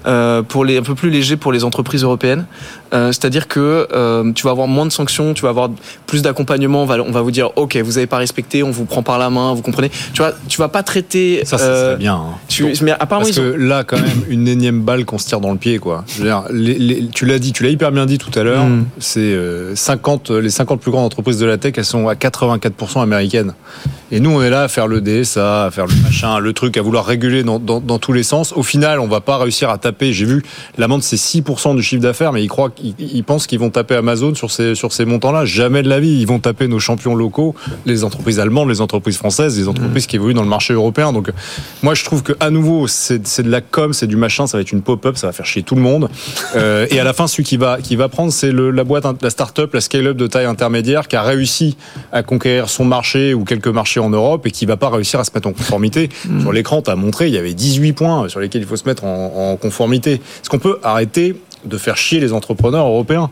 euh, 0.05 0.41
pour 0.41 0.65
les, 0.65 0.77
un 0.77 0.81
peu 0.83 0.95
plus 0.95 1.09
léger 1.09 1.37
pour 1.37 1.51
les 1.53 1.63
entreprises 1.63 2.03
européennes, 2.03 2.45
Euh, 2.93 3.11
C'est-à-dire 3.11 3.47
que 3.47 3.87
tu 4.35 4.43
vas 4.43 4.51
avoir 4.51 4.67
moins 4.67 4.85
de 4.85 4.91
sanctions, 4.91 5.33
tu 5.33 5.41
vas 5.41 5.49
avoir 5.49 5.69
plus 6.05 6.21
d'accompagnement. 6.21 6.83
On 6.83 6.85
va, 6.85 6.97
on 7.01 7.09
va 7.11 7.21
vous 7.23 7.31
dire, 7.31 7.49
ok, 7.55 7.75
vous 7.77 7.97
avez 7.97 8.05
pas 8.05 8.17
respecté, 8.17 8.61
on 8.61 8.69
vous 8.69 8.85
prend 8.85 9.01
par 9.01 9.17
la 9.17 9.31
main, 9.31 9.51
vous 9.55 9.63
comprenez. 9.63 9.89
Tu 10.13 10.21
vois, 10.21 10.31
tu 10.47 10.59
vas 10.59 10.67
pas 10.67 10.83
traiter. 10.83 11.41
Ça, 11.43 11.57
serait 11.57 11.95
bien. 11.97 12.13
hein. 12.15 12.35
Tu, 12.49 12.65
mais 12.83 12.91
apparemment, 12.91 13.25
Parce 13.25 13.29
ils 13.35 13.39
ont- 13.39 13.51
que 13.53 13.57
là, 13.57 13.83
quand 13.83 13.97
même, 13.99 14.21
une 14.29 14.47
énième 14.47 14.81
balle 14.81 15.05
qu'on 15.05 15.17
se 15.17 15.25
tire 15.27 15.39
dans 15.41 15.51
le 15.53 15.57
pied, 15.57 15.79
quoi. 15.79 16.03
Je 16.07 16.19
veux 16.19 16.25
dire, 16.25 16.43
les- 16.51 16.77
les- 16.77 17.07
tu 17.07 17.25
l'as 17.25 17.39
dit, 17.39 17.51
tu 17.51 17.63
l'as 17.63 17.69
hyper 17.71 17.91
bien 17.91 18.05
dit 18.05 18.19
tout 18.19 18.32
à 18.37 18.43
l'heure. 18.43 18.65
Mm. 18.65 18.85
C'est 18.99 19.19
euh, 19.19 19.75
50, 19.75 20.31
les 20.31 20.49
50 20.49 20.79
plus 20.79 20.91
grandes 20.91 21.05
entreprises 21.05 21.39
de 21.39 21.45
la 21.45 21.57
tech, 21.57 21.73
elles 21.77 21.85
sont 21.85 22.07
à 22.07 22.15
84% 22.15 23.01
américaines. 23.01 23.53
Et 24.13 24.19
nous, 24.19 24.29
on 24.29 24.43
est 24.43 24.51
là 24.51 24.61
à 24.61 24.67
faire 24.67 24.87
le 24.87 25.01
DSA, 25.01 25.65
à 25.65 25.71
faire 25.71 25.87
le 25.87 25.95
machin, 26.03 26.37
le 26.37 26.53
truc, 26.53 26.77
à 26.77 26.83
vouloir 26.83 27.03
réguler 27.03 27.41
dans, 27.41 27.57
dans, 27.57 27.79
dans 27.79 27.97
tous 27.97 28.13
les 28.13 28.21
sens. 28.21 28.53
Au 28.55 28.61
final, 28.61 28.99
on 28.99 29.07
va 29.07 29.21
pas 29.21 29.37
réussir 29.37 29.71
à 29.71 29.79
taper. 29.79 30.13
J'ai 30.13 30.25
vu 30.25 30.43
l'amende, 30.77 31.01
c'est 31.01 31.15
6% 31.15 31.75
du 31.75 31.81
chiffre 31.81 32.03
d'affaires, 32.03 32.31
mais 32.31 32.43
ils 32.43 32.47
croient, 32.47 32.69
ils 32.99 33.23
pensent 33.23 33.47
qu'ils 33.47 33.57
vont 33.57 33.71
taper 33.71 33.95
Amazon 33.95 34.35
sur 34.35 34.51
ces 34.51 34.75
sur 34.75 34.93
ces 34.93 35.05
montants-là. 35.05 35.45
Jamais 35.45 35.81
de 35.81 35.89
la 35.89 35.99
vie, 35.99 36.19
ils 36.19 36.27
vont 36.27 36.37
taper 36.37 36.67
nos 36.67 36.77
champions 36.77 37.15
locaux, 37.15 37.55
les 37.87 38.03
entreprises 38.03 38.39
allemandes, 38.39 38.69
les 38.69 38.81
entreprises 38.81 39.17
françaises, 39.17 39.57
les 39.57 39.67
entreprises 39.67 40.05
qui 40.05 40.17
évoluent 40.17 40.35
dans 40.35 40.43
le 40.43 40.47
marché 40.47 40.75
européen. 40.75 41.11
Donc, 41.11 41.31
moi, 41.81 41.95
je 41.95 42.03
trouve 42.03 42.21
que 42.21 42.33
à 42.39 42.51
nouveau, 42.51 42.85
c'est 42.85 43.25
c'est 43.25 43.41
de 43.41 43.49
la 43.49 43.61
com, 43.61 43.93
c'est 43.93 44.05
du 44.05 44.15
machin, 44.15 44.45
ça 44.45 44.59
va 44.59 44.61
être 44.61 44.71
une 44.71 44.83
pop-up, 44.83 45.17
ça 45.17 45.25
va 45.25 45.33
faire 45.33 45.47
chier 45.47 45.63
tout 45.63 45.73
le 45.73 45.81
monde. 45.81 46.07
Euh, 46.55 46.85
et 46.91 46.99
à 46.99 47.03
la 47.03 47.13
fin, 47.13 47.25
celui 47.25 47.45
qui 47.45 47.57
va 47.57 47.79
qui 47.81 47.95
va 47.95 48.09
prendre, 48.09 48.22
c'est 48.31 48.51
la 48.51 48.83
boîte, 48.83 49.05
la 49.21 49.29
start-up, 49.29 49.73
la 49.73 49.81
scale-up 49.81 50.15
de 50.17 50.27
taille 50.27 50.45
intermédiaire 50.45 51.07
qui 51.07 51.15
a 51.15 51.21
réussi 51.23 51.77
à 52.11 52.23
conquérir 52.23 52.69
son 52.69 52.85
marché 52.85 53.33
ou 53.33 53.43
quelques 53.43 53.67
marchés 53.67 53.99
en 53.99 54.09
Europe 54.09 54.45
et 54.47 54.51
qui 54.51 54.65
va 54.65 54.77
pas 54.77 54.89
réussir 54.89 55.19
à 55.19 55.23
se 55.23 55.31
mettre 55.33 55.47
en 55.47 55.53
conformité. 55.53 56.09
Sur 56.41 56.51
l'écran, 56.53 56.81
tu 56.81 56.89
as 56.91 56.95
montré, 56.95 57.27
il 57.27 57.33
y 57.33 57.37
avait 57.37 57.53
18 57.53 57.93
points 57.93 58.29
sur 58.29 58.39
lesquels 58.39 58.61
il 58.61 58.67
faut 58.67 58.75
se 58.77 58.85
mettre 58.85 59.03
en, 59.05 59.51
en 59.51 59.55
conformité. 59.57 60.13
Est-ce 60.13 60.49
qu'on 60.49 60.59
peut 60.59 60.79
arrêter 60.83 61.35
de 61.65 61.77
faire 61.77 61.97
chier 61.97 62.19
les 62.19 62.33
entrepreneurs 62.33 62.85
européens? 62.87 63.29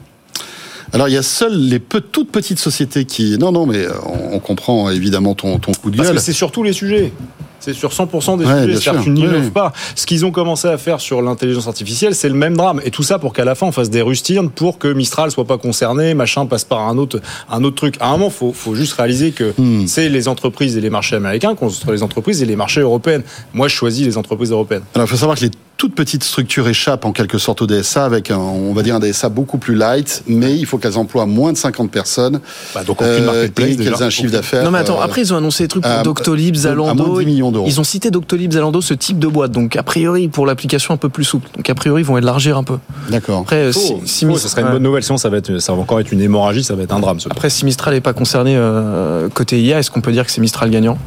Alors 0.94 1.08
il 1.08 1.14
y 1.14 1.18
a 1.18 1.24
seules 1.24 1.56
les 1.58 1.80
peu- 1.80 2.02
toutes 2.02 2.32
petites 2.32 2.60
sociétés 2.60 3.06
qui. 3.06 3.38
Non, 3.38 3.52
non, 3.54 3.66
mais 3.66 3.86
euh, 3.86 3.92
on, 4.06 4.36
on 4.36 4.40
comprend 4.40 4.90
évidemment 4.90 5.36
ton, 5.36 5.58
ton 5.58 5.72
coup 5.74 5.90
de 5.90 5.96
Parce 5.96 6.10
gueule. 6.10 6.18
que 6.18 6.22
c'est 6.22 6.34
sur 6.34 6.52
tous 6.52 6.64
les 6.64 6.74
sujets. 6.74 7.14
C'est 7.62 7.74
sur 7.74 7.92
100% 7.92 8.38
des 8.38 8.46
Ouais, 8.46 8.64
sujets. 8.64 8.80
C'est-à-dire 8.80 9.04
tu 9.04 9.10
n'innoves 9.12 9.44
Oui. 9.46 9.50
pas. 9.52 9.72
Ce 9.96 10.06
qu'ils 10.06 10.26
ont 10.26 10.32
commencé 10.32 10.68
à 10.68 10.78
faire 10.78 11.00
sur 11.00 11.22
l'intelligence 11.22 11.68
artificielle, 11.68 12.16
c'est 12.16 12.28
le 12.30 12.36
même 12.36 12.58
drame. 12.58 12.82
Et 12.84 12.92
tout 12.92 13.04
ça 13.04 13.20
pour 13.20 13.34
qu'à 13.34 13.46
la 13.46 13.56
fin, 13.56 13.68
on 13.68 13.72
fasse 13.72 13.90
des 13.90 14.02
rustirnes 14.02 14.50
pour 14.50 14.78
que 14.80 14.88
Mistral 14.92 15.32
soit 15.32 15.46
pas 15.46 15.58
concerné, 15.58 16.14
machin 16.14 16.46
passe 16.46 16.64
par 16.66 16.80
un 16.90 16.98
autre, 16.98 17.22
un 17.50 17.64
autre 17.64 17.76
truc. 17.76 17.96
À 18.00 18.08
un 18.10 18.12
moment, 18.14 18.30
faut, 18.30 18.52
faut 18.54 18.76
juste 18.76 18.94
réaliser 18.94 19.32
que 19.32 19.54
Hmm. 19.58 19.86
c'est 19.88 20.10
les 20.10 20.28
entreprises 20.28 20.76
et 20.78 20.82
les 20.82 20.90
marchés 20.90 21.16
américains 21.16 21.56
contre 21.56 21.92
les 21.92 22.04
entreprises 22.04 22.42
et 22.42 22.46
les 22.46 22.56
marchés 22.56 22.82
européennes. 22.82 23.22
Moi, 23.54 23.68
je 23.68 23.76
choisis 23.76 24.06
les 24.06 24.18
entreprises 24.18 24.52
européennes. 24.52 24.82
Alors, 24.96 25.08
il 25.08 25.10
faut 25.12 25.18
savoir 25.18 25.38
que 25.38 25.46
les 25.46 25.52
toutes 25.78 25.96
petites 25.96 26.24
structures 26.24 26.68
échappent 26.68 27.06
en 27.06 27.12
quelque 27.12 27.40
sorte 27.40 27.64
au 27.64 27.66
DSA 27.66 28.06
avec 28.06 28.30
un, 28.30 28.38
on 28.38 28.72
va 28.74 28.84
dire 28.84 28.94
un 28.96 29.00
DSA 29.00 29.30
beaucoup 29.30 29.58
plus 29.58 29.74
light, 29.74 30.22
mais 30.28 30.56
il 30.56 30.68
faut 30.68 30.78
qu'elles 30.78 30.96
emploient 31.00 31.26
moins 31.26 31.52
de 31.54 31.58
50 31.58 31.90
personnes 31.90 32.40
Bah, 32.76 32.84
donc, 32.84 33.02
aucune 33.02 33.14
euh, 33.16 33.26
marketplace, 33.26 33.70
et 33.72 33.76
qu'elles 33.78 33.88
aient 33.88 34.04
un 34.04 34.10
chiffre 34.12 34.32
d'affaires. 34.32 34.64
Non 34.64 34.70
mais 34.70 34.78
attends, 34.78 35.00
euh, 35.02 35.04
après 35.04 35.22
ils 35.22 35.34
ont 35.34 35.38
annoncé 35.38 35.64
des 35.64 35.70
trucs 35.70 35.82
pour 35.82 35.92
à- 35.92 36.04
Doctolib, 36.04 36.56
à 36.56 36.60
Zalando. 36.60 37.04
moins 37.04 37.16
de 37.16 37.20
10 37.22 37.26
millions 37.26 37.51
d'euros. 37.52 37.66
Ils 37.68 37.80
ont 37.80 37.84
cité 37.84 38.12
Doctolib, 38.12 38.52
Zalando, 38.54 38.82
ce 38.82 38.94
type 38.94 39.20
de 39.20 39.28
boîte. 39.28 39.52
Donc 39.52 39.76
a 39.76 39.84
priori 39.84 40.28
pour 40.28 40.46
l'application 40.46 40.94
un 40.94 40.98
peu 40.98 41.10
plus 41.10 41.24
souple. 41.24 41.48
Donc 41.56 41.70
a 41.70 41.76
priori 41.76 42.02
ils 42.02 42.06
vont 42.06 42.18
élargir 42.18 42.58
un 42.58 42.64
peu. 42.64 42.78
D'accord. 43.10 43.42
Après, 43.42 43.58
euh, 43.58 43.72
si, 43.72 43.90
Faux, 43.94 44.02
si 44.06 44.26
ça 44.40 44.48
serait 44.50 44.62
une 44.62 44.70
bonne 44.72 44.84
nouvelle. 44.84 45.04
Sinon, 45.04 45.18
ça 45.18 45.30
va, 45.30 45.38
être, 45.38 45.60
ça 45.60 45.74
va 45.74 45.80
encore 45.82 46.00
être 46.00 46.12
une 46.12 46.22
hémorragie, 46.22 46.64
ça 46.64 46.76
va 46.76 46.84
être 46.84 46.94
un 46.94 47.00
drame. 47.00 47.20
Ce 47.20 47.30
Après 47.30 47.50
si 47.50 47.66
Mistral 47.66 47.94
n'est 47.94 48.02
pas 48.02 48.14
concerné 48.14 48.56
euh, 48.58 49.30
côté 49.30 49.62
IA, 49.62 49.80
est-ce 49.80 49.92
qu'on 49.92 50.02
peut 50.02 50.12
dire 50.12 50.26
que 50.26 50.32
c'est 50.32 50.42
Mistral 50.42 50.70
gagnant? 50.70 50.98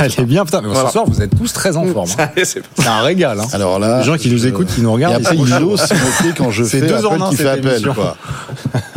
Elle 0.00 0.10
est 0.16 0.24
bien, 0.24 0.44
putain. 0.44 0.60
Mais 0.62 0.68
Voilà. 0.68 0.86
ce 0.86 0.92
soir, 0.92 1.04
vous 1.06 1.20
êtes 1.20 1.36
tous 1.36 1.52
très 1.52 1.76
en 1.76 1.84
forme. 1.86 2.08
hein. 2.18 2.28
C'est 2.44 2.62
un 2.86 3.00
régal. 3.02 3.38
Hein. 3.40 3.46
Alors 3.52 3.78
là, 3.78 3.98
Les 3.98 4.04
gens 4.04 4.16
qui 4.16 4.30
nous 4.30 4.38
je- 4.38 4.48
écoutent, 4.48 4.68
qui 4.68 4.80
nous 4.80 4.88
Et 4.90 4.92
regardent, 4.94 5.16
après, 5.16 5.36
ils 5.36 5.42
il 5.42 5.48
sont 5.48 5.62
ose 5.64 5.80
se 5.80 5.94
moquer 5.94 6.34
quand 6.38 6.50
je 6.50 6.64
C'est 6.64 6.80
fais 6.80 6.86
deux 6.86 6.94
un, 7.04 7.30
qui 7.30 7.36
fait 7.36 7.48
appel. 7.48 7.82
Quoi. 7.94 8.16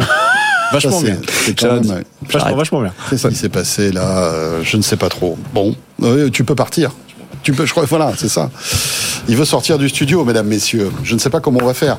vachement 0.71 0.99
Ça, 0.99 1.05
bien. 1.05 1.17
c'est- 1.27 1.45
c'est 1.45 1.59
quand 1.59 1.73
même. 1.81 2.03
Vachement, 2.31 2.55
vachement 2.55 2.81
bien. 2.81 2.93
Qu'est-ce 3.09 3.27
qui 3.27 3.35
s'est 3.35 3.49
passé 3.49 3.91
là 3.91 4.01
Euh, 4.33 4.61
Je 4.63 4.77
ne 4.77 4.81
sais 4.81 4.97
pas 4.97 5.09
trop. 5.09 5.37
Bon, 5.53 5.75
Oui, 5.99 6.29
tu 6.31 6.43
peux 6.43 6.55
partir. 6.55 6.91
Tu 7.43 7.53
peux, 7.53 7.65
je 7.65 7.71
crois, 7.71 7.85
voilà, 7.85 8.11
c'est 8.17 8.27
ça. 8.29 8.49
Il 9.27 9.37
veut 9.37 9.45
sortir 9.45 9.77
du 9.77 9.87
studio, 9.89 10.23
mesdames, 10.25 10.47
messieurs. 10.47 10.91
Je 11.03 11.13
ne 11.13 11.19
sais 11.19 11.29
pas 11.29 11.39
comment 11.39 11.59
on 11.61 11.65
va 11.65 11.73
faire. 11.75 11.97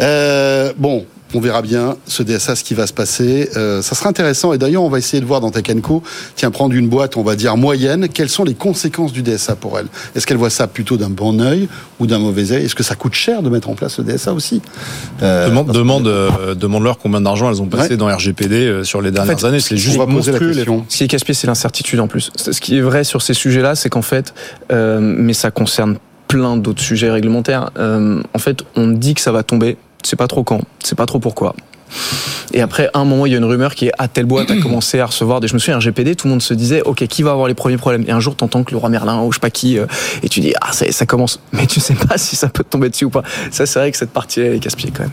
Euh, 0.00 0.72
bon, 0.78 1.04
on 1.34 1.40
verra 1.40 1.60
bien 1.62 1.96
ce 2.06 2.22
DSA, 2.22 2.56
ce 2.56 2.64
qui 2.64 2.74
va 2.74 2.86
se 2.86 2.92
passer. 2.92 3.50
Euh, 3.56 3.82
ça 3.82 3.94
sera 3.94 4.08
intéressant. 4.08 4.52
Et 4.54 4.58
d'ailleurs, 4.58 4.82
on 4.82 4.88
va 4.88 4.98
essayer 4.98 5.20
de 5.20 5.26
voir 5.26 5.40
dans 5.40 5.50
Tech 5.50 5.64
Co, 5.82 6.02
tiens, 6.36 6.50
prendre 6.50 6.74
une 6.74 6.88
boîte, 6.88 7.16
on 7.16 7.22
va 7.22 7.36
dire 7.36 7.56
moyenne, 7.56 8.08
quelles 8.08 8.28
sont 8.30 8.44
les 8.44 8.54
conséquences 8.54 9.12
du 9.12 9.22
DSA 9.22 9.56
pour 9.56 9.78
elle? 9.78 9.86
Est-ce 10.14 10.26
qu'elle 10.26 10.38
voit 10.38 10.48
ça 10.50 10.66
plutôt 10.66 10.96
d'un 10.96 11.10
bon 11.10 11.40
œil 11.40 11.68
ou 12.00 12.06
d'un 12.06 12.18
mauvais 12.18 12.52
œil? 12.52 12.64
Est-ce 12.64 12.74
que 12.74 12.82
ça 12.82 12.94
coûte 12.94 13.14
cher 13.14 13.42
de 13.42 13.50
mettre 13.50 13.68
en 13.68 13.74
place 13.74 13.98
le 13.98 14.04
DSA 14.04 14.32
aussi? 14.32 14.62
Euh, 15.22 15.48
Demande, 15.48 15.72
demande, 15.72 16.06
euh, 16.08 16.54
demande-leur 16.54 16.98
combien 16.98 17.20
d'argent 17.20 17.50
elles 17.50 17.60
ont 17.60 17.66
passé 17.66 17.90
Ouais. 17.90 17.96
dans 17.96 18.06
RGPD 18.06 18.54
euh, 18.66 18.84
sur 18.84 19.02
les 19.02 19.10
dernières 19.10 19.34
En 19.34 19.38
fait, 19.38 19.46
années. 19.46 19.60
C'est 19.60 19.76
juste 19.76 19.98
la 19.98 20.06
monstrueux. 20.06 20.48
les- 20.50 20.54
question. 20.56 20.84
Ce 20.88 20.96
qui 20.96 21.04
est 21.04 21.08
casse-pied, 21.08 21.34
c'est 21.34 21.46
l'incertitude 21.46 22.00
en 22.00 22.08
plus. 22.08 22.30
Ce 22.36 22.58
qui 22.60 22.76
est 22.78 22.80
vrai 22.80 23.04
sur 23.04 23.20
ces 23.22 23.34
sujets-là, 23.34 23.74
c'est 23.74 23.88
qu'en 23.90 24.02
fait, 24.02 24.32
euh, 24.72 24.98
mais 25.00 25.34
ça 25.34 25.50
concerne 25.50 25.98
plein 26.26 26.56
d'autres 26.56 26.82
sujets 26.82 27.10
réglementaires. 27.10 27.70
euh, 27.78 28.22
en 28.34 28.38
fait, 28.38 28.62
on 28.76 28.88
dit 28.88 29.14
que 29.14 29.20
ça 29.20 29.32
va 29.32 29.42
tomber. 29.42 29.76
C'est 30.02 30.16
pas 30.16 30.26
trop 30.28 30.42
quand, 30.44 30.60
c'est 30.82 30.96
pas 30.96 31.06
trop 31.06 31.18
pourquoi. 31.18 31.54
Et 32.52 32.60
après, 32.60 32.90
un 32.94 33.04
moment, 33.04 33.24
il 33.26 33.32
y 33.32 33.34
a 33.34 33.38
une 33.38 33.44
rumeur 33.44 33.74
qui 33.74 33.86
est 33.86 33.92
à 33.98 34.08
telle 34.08 34.26
boîte 34.26 34.50
a 34.50 34.56
commencé 34.62 35.00
à 35.00 35.06
recevoir 35.06 35.40
des. 35.40 35.48
Je 35.48 35.54
me 35.54 35.58
souviens, 35.58 35.78
RGPD, 35.78 36.16
tout 36.16 36.26
le 36.26 36.32
monde 36.32 36.42
se 36.42 36.54
disait, 36.54 36.82
ok, 36.82 37.06
qui 37.06 37.22
va 37.22 37.30
avoir 37.32 37.48
les 37.48 37.54
premiers 37.54 37.76
problèmes? 37.78 38.04
Et 38.06 38.10
un 38.10 38.20
jour, 38.20 38.36
t'entends 38.36 38.62
que 38.62 38.70
le 38.72 38.76
roi 38.76 38.88
Merlin 38.90 39.22
ou 39.22 39.32
je 39.32 39.36
sais 39.36 39.40
pas 39.40 39.50
qui, 39.50 39.78
euh, 39.78 39.86
et 40.22 40.28
tu 40.28 40.40
dis, 40.40 40.52
ah, 40.60 40.72
ça, 40.72 40.90
ça 40.92 41.06
commence. 41.06 41.40
Mais 41.52 41.66
tu 41.66 41.80
sais 41.80 41.94
pas 41.94 42.16
si 42.18 42.36
ça 42.36 42.48
peut 42.48 42.62
te 42.62 42.68
tomber 42.70 42.88
dessus 42.90 43.06
ou 43.06 43.10
pas. 43.10 43.22
Ça, 43.50 43.64
c'est 43.66 43.78
vrai 43.78 43.90
que 43.90 43.96
cette 43.98 44.10
partie 44.12 44.40
elle 44.40 44.54
est 44.54 44.58
casse-pied 44.60 44.90
quand 44.94 45.02
même. 45.04 45.12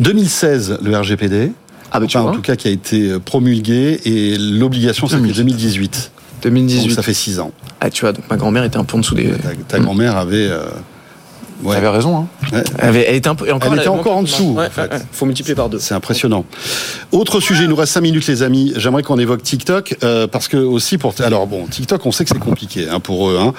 2016, 0.00 0.78
le 0.82 0.96
RGPD. 0.96 1.52
Ah, 1.90 2.00
bah 2.00 2.06
tu 2.06 2.16
Enfin, 2.16 2.20
en 2.26 2.28
vois, 2.28 2.36
tout 2.36 2.42
cas, 2.42 2.56
qui 2.56 2.68
a 2.68 2.70
été 2.70 3.18
promulgué 3.18 4.00
et 4.04 4.36
l'obligation, 4.38 5.06
c'était 5.08 5.22
2018. 5.32 6.10
Donc 6.42 6.52
2018. 6.52 6.94
ça 6.94 7.02
fait 7.02 7.14
6 7.14 7.40
ans. 7.40 7.50
Ah, 7.80 7.90
tu 7.90 8.02
vois, 8.02 8.12
donc 8.12 8.24
ma 8.30 8.36
grand-mère 8.36 8.62
était 8.64 8.76
un 8.76 8.84
peu 8.84 8.96
en 8.96 9.00
dessous 9.00 9.14
des. 9.14 9.30
Ta, 9.30 9.48
ta 9.66 9.78
grand-mère 9.80 10.16
avait. 10.16 10.46
euh, 10.48 10.66
ouais, 11.62 11.88
raison, 11.88 12.16
hein. 12.18 12.26
ouais, 12.52 12.62
Elle, 12.78 12.88
avait- 12.88 13.04
elle 13.08 13.14
était 13.16 13.28
un 13.28 13.34
peu. 13.34 13.46
et 13.48 13.52
encore, 13.52 13.72
Elle 13.72 13.78
était 13.80 13.88
encore 13.88 14.16
en 14.16 14.22
dessous, 14.22 14.54
Ouais, 14.56 14.66
en 14.66 14.70
fait. 14.70 14.82
ouais, 14.82 14.88
ouais. 14.92 15.02
Faut 15.12 15.26
multiplier 15.26 15.54
par 15.54 15.68
deux. 15.68 15.78
c'est 15.78 15.94
impressionnant. 15.94 16.44
Autre 17.12 17.40
sujet, 17.40 17.64
il 17.64 17.68
nous 17.70 17.76
reste 17.76 17.92
5 17.94 18.00
minutes, 18.00 18.26
les 18.26 18.42
amis. 18.42 18.72
J'aimerais 18.76 19.02
qu'on 19.02 19.18
évoque 19.18 19.42
TikTok, 19.42 19.96
euh, 20.02 20.26
parce 20.26 20.48
que 20.48 20.56
aussi 20.56 20.98
pour. 20.98 21.14
Alors 21.20 21.46
bon, 21.46 21.66
TikTok, 21.66 22.04
on 22.06 22.12
sait 22.12 22.24
que 22.24 22.30
c'est 22.32 22.38
compliqué 22.38 22.88
hein, 22.88 23.00
pour 23.00 23.28
eux 23.30 23.38
hein, 23.40 23.54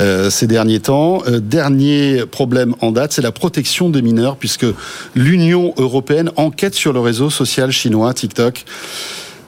euh, 0.00 0.30
ces 0.30 0.46
derniers 0.46 0.80
temps. 0.80 1.22
Euh, 1.26 1.40
dernier 1.40 2.24
problème 2.26 2.74
en 2.80 2.90
date, 2.92 3.12
c'est 3.12 3.22
la 3.22 3.32
protection 3.32 3.88
des 3.90 4.02
mineurs, 4.02 4.36
puisque 4.36 4.66
l'Union 5.14 5.74
européenne 5.76 6.30
enquête 6.36 6.74
sur 6.74 6.92
le 6.92 7.00
réseau 7.00 7.30
social 7.30 7.70
chinois 7.70 8.12
TikTok. 8.14 8.64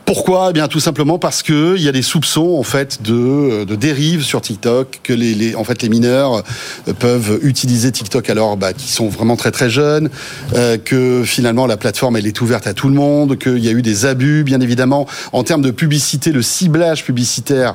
Pourquoi? 0.07 0.47
Eh 0.51 0.53
bien, 0.53 0.69
tout 0.69 0.79
simplement 0.79 1.19
parce 1.19 1.43
que 1.43 1.75
il 1.77 1.83
y 1.83 1.89
a 1.89 1.93
des 1.93 2.01
soupçons 2.01 2.57
en 2.57 2.63
fait 2.63 3.03
de, 3.03 3.65
de 3.65 3.75
dérive 3.75 4.23
sur 4.23 4.41
TikTok, 4.41 5.01
que 5.03 5.13
les, 5.13 5.57
en 5.57 5.65
fait 5.65 5.83
les 5.83 5.89
mineurs 5.89 6.45
euh, 6.87 6.93
peuvent 6.93 7.41
utiliser 7.43 7.91
TikTok 7.91 8.31
alors 8.31 8.57
bah, 8.57 8.73
qui 8.73 8.87
sont 8.87 9.09
vraiment 9.09 9.35
très 9.35 9.51
très 9.51 9.69
jeunes, 9.69 10.09
euh, 10.55 10.79
que 10.79 11.25
finalement 11.25 11.67
la 11.67 11.77
plateforme 11.77 12.17
elle 12.17 12.29
est 12.29 12.41
ouverte 12.41 12.69
à 12.69 12.73
tout 12.73 12.89
le 12.89 12.95
monde, 12.95 13.37
qu'il 13.37 13.59
y 13.59 13.69
a 13.69 13.73
eu 13.73 13.83
des 13.83 14.07
abus, 14.07 14.45
bien 14.45 14.61
évidemment. 14.61 15.09
En 15.33 15.43
termes 15.43 15.63
de 15.63 15.73
publicité, 15.73 16.31
le 16.31 16.43
ciblage 16.43 17.05
publicitaire 17.05 17.75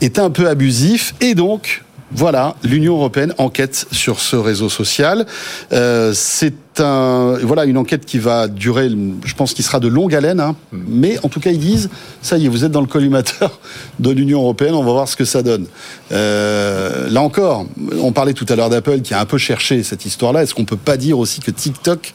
est 0.00 0.20
un 0.20 0.30
peu 0.30 0.48
abusif. 0.48 1.16
Et 1.20 1.34
donc 1.34 1.82
voilà, 2.12 2.54
l'Union 2.62 2.94
européenne 2.96 3.34
enquête 3.38 3.86
sur 3.90 4.20
ce 4.20 4.36
réseau 4.36 4.68
social. 4.68 5.26
Euh, 5.72 6.12
c'est 6.14 6.54
un, 6.78 7.36
voilà, 7.42 7.64
une 7.64 7.78
enquête 7.78 8.04
qui 8.04 8.18
va 8.18 8.48
durer, 8.48 8.88
je 9.24 9.34
pense, 9.34 9.54
qu'il 9.54 9.64
sera 9.64 9.80
de 9.80 9.88
longue 9.88 10.14
haleine. 10.14 10.38
Hein. 10.40 10.54
Mais 10.72 11.18
en 11.24 11.28
tout 11.28 11.40
cas, 11.40 11.50
ils 11.50 11.58
disent, 11.58 11.88
ça 12.22 12.36
y 12.38 12.44
est, 12.46 12.48
vous 12.48 12.64
êtes 12.64 12.70
dans 12.70 12.80
le 12.82 12.86
collimateur 12.86 13.58
de 13.98 14.10
l'Union 14.10 14.40
européenne. 14.40 14.74
On 14.74 14.84
va 14.84 14.92
voir 14.92 15.08
ce 15.08 15.16
que 15.16 15.24
ça 15.24 15.42
donne. 15.42 15.66
Euh, 16.12 17.08
là 17.10 17.22
encore, 17.22 17.66
on 18.00 18.12
parlait 18.12 18.34
tout 18.34 18.46
à 18.48 18.56
l'heure 18.56 18.70
d'Apple 18.70 19.00
qui 19.00 19.14
a 19.14 19.20
un 19.20 19.24
peu 19.26 19.38
cherché 19.38 19.82
cette 19.82 20.04
histoire-là. 20.06 20.42
Est-ce 20.42 20.54
qu'on 20.54 20.64
peut 20.64 20.76
pas 20.76 20.96
dire 20.96 21.18
aussi 21.18 21.40
que 21.40 21.50
TikTok 21.50 22.12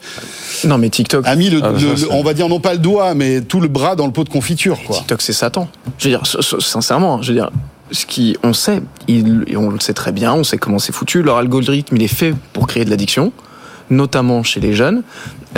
Non, 0.64 0.78
mais 0.78 0.88
TikTok. 0.90 1.26
a 1.26 1.36
mis 1.36 1.50
le, 1.50 1.60
Ah, 1.62 1.72
le- 1.72 2.12
on 2.12 2.22
va 2.22 2.34
dire 2.34 2.48
non 2.48 2.60
pas 2.60 2.72
le 2.72 2.78
doigt, 2.78 3.14
mais 3.14 3.40
tout 3.42 3.60
le 3.60 3.68
bras 3.68 3.94
dans 3.96 4.06
le 4.06 4.12
pot 4.12 4.24
de 4.24 4.28
confiture, 4.30 4.78
quoi. 4.86 4.96
TikTok, 4.96 5.20
c'est 5.22 5.32
Satan. 5.32 5.68
Je 5.98 6.08
veux 6.08 6.16
dire, 6.16 6.22
sincèrement, 6.60 7.20
je 7.22 7.28
veux 7.32 7.38
dire, 7.38 7.50
ce 7.92 8.06
qui, 8.06 8.36
on 8.42 8.52
sait, 8.52 8.82
il- 9.08 9.44
et 9.46 9.56
on 9.56 9.70
le 9.70 9.78
sait 9.80 9.94
très 9.94 10.12
bien, 10.12 10.32
on 10.34 10.44
sait 10.44 10.58
comment 10.58 10.78
c'est 10.78 10.92
foutu. 10.92 11.22
Leur 11.22 11.36
algorithme, 11.36 11.94
il 11.96 12.02
est 12.02 12.08
fait 12.08 12.34
pour 12.52 12.66
créer 12.66 12.84
de 12.84 12.90
l'addiction, 12.90 13.32
notamment 13.90 14.42
chez 14.42 14.60
les 14.60 14.72
jeunes. 14.74 15.02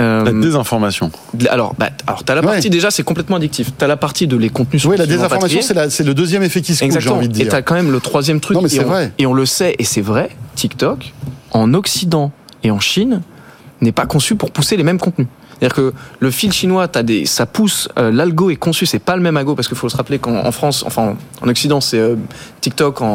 Euh, 0.01 0.25
La 0.25 0.33
désinformation. 0.33 1.12
alors, 1.51 1.75
bah, 1.79 1.90
alors 2.09 2.25
t'as 2.25 2.35
la 2.35 2.40
Ouais. 2.40 2.49
partie 2.49 2.68
déjà, 2.68 2.90
c'est 2.90 3.05
complètement 3.05 3.37
addictif. 3.37 3.70
T'as 3.79 3.87
la 3.87 3.97
partie 3.97 4.27
de 4.27 4.37
les 4.37 4.49
contenus. 4.49 4.85
Oui, 4.87 4.97
la 4.97 5.07
désinformation, 5.07 5.61
c'est 5.62 6.03
le 6.05 6.14
deuxième 6.14 6.42
effet 6.42 6.61
qui 6.61 6.75
se 6.75 6.85
coule, 6.85 7.01
j'ai 7.01 7.11
envie 7.11 7.29
de 7.29 7.35
Et 7.35 7.42
dire. 7.44 7.49
t'as 7.53 7.62
quand 7.62 7.75
même 7.75 7.92
le 7.92 8.01
troisième 8.01 8.40
truc. 8.40 8.57
Non, 8.57 8.62
mais 8.62 8.66
et 8.66 8.77
c'est 8.77 8.85
on- 8.85 8.88
vrai. 8.88 9.12
Et 9.18 9.27
on 9.27 9.35
le 9.35 9.47
sait, 9.47 9.77
et 9.79 9.85
c'est 9.85 10.01
vrai. 10.01 10.31
TikTok, 10.57 11.12
en 11.53 11.75
Occident 11.75 12.33
et 12.64 12.73
en 12.73 12.81
Chine, 12.81 13.23
n'est 13.81 13.92
pas 13.92 14.07
conçu 14.07 14.35
pour 14.35 14.51
pousser 14.51 14.77
les 14.77 14.83
mêmes 14.83 14.99
contenus. 14.99 15.29
C'est-à-dire 15.59 15.75
que 15.75 15.93
le 16.19 16.31
fil 16.31 16.53
chinois, 16.53 16.88
as 16.95 17.03
des, 17.03 17.27
ça 17.27 17.47
pousse, 17.47 17.88
euh, 17.99 18.11
l'algo 18.11 18.51
est 18.51 18.57
conçu, 18.57 18.87
c'est 18.87 18.99
pas 18.99 19.17
le 19.17 19.23
même 19.23 19.37
algo, 19.37 19.55
parce 19.55 19.69
qu'il 19.69 19.77
faut 19.77 19.88
se 19.88 19.97
rappeler 19.97 20.19
qu'en 20.19 20.45
en 20.45 20.53
France, 20.53 20.85
enfin 20.87 21.17
en 21.40 21.49
Occident, 21.49 21.81
c'est 21.81 21.99
euh, 21.99 22.17
TikTok, 22.61 23.03
en, 23.03 23.07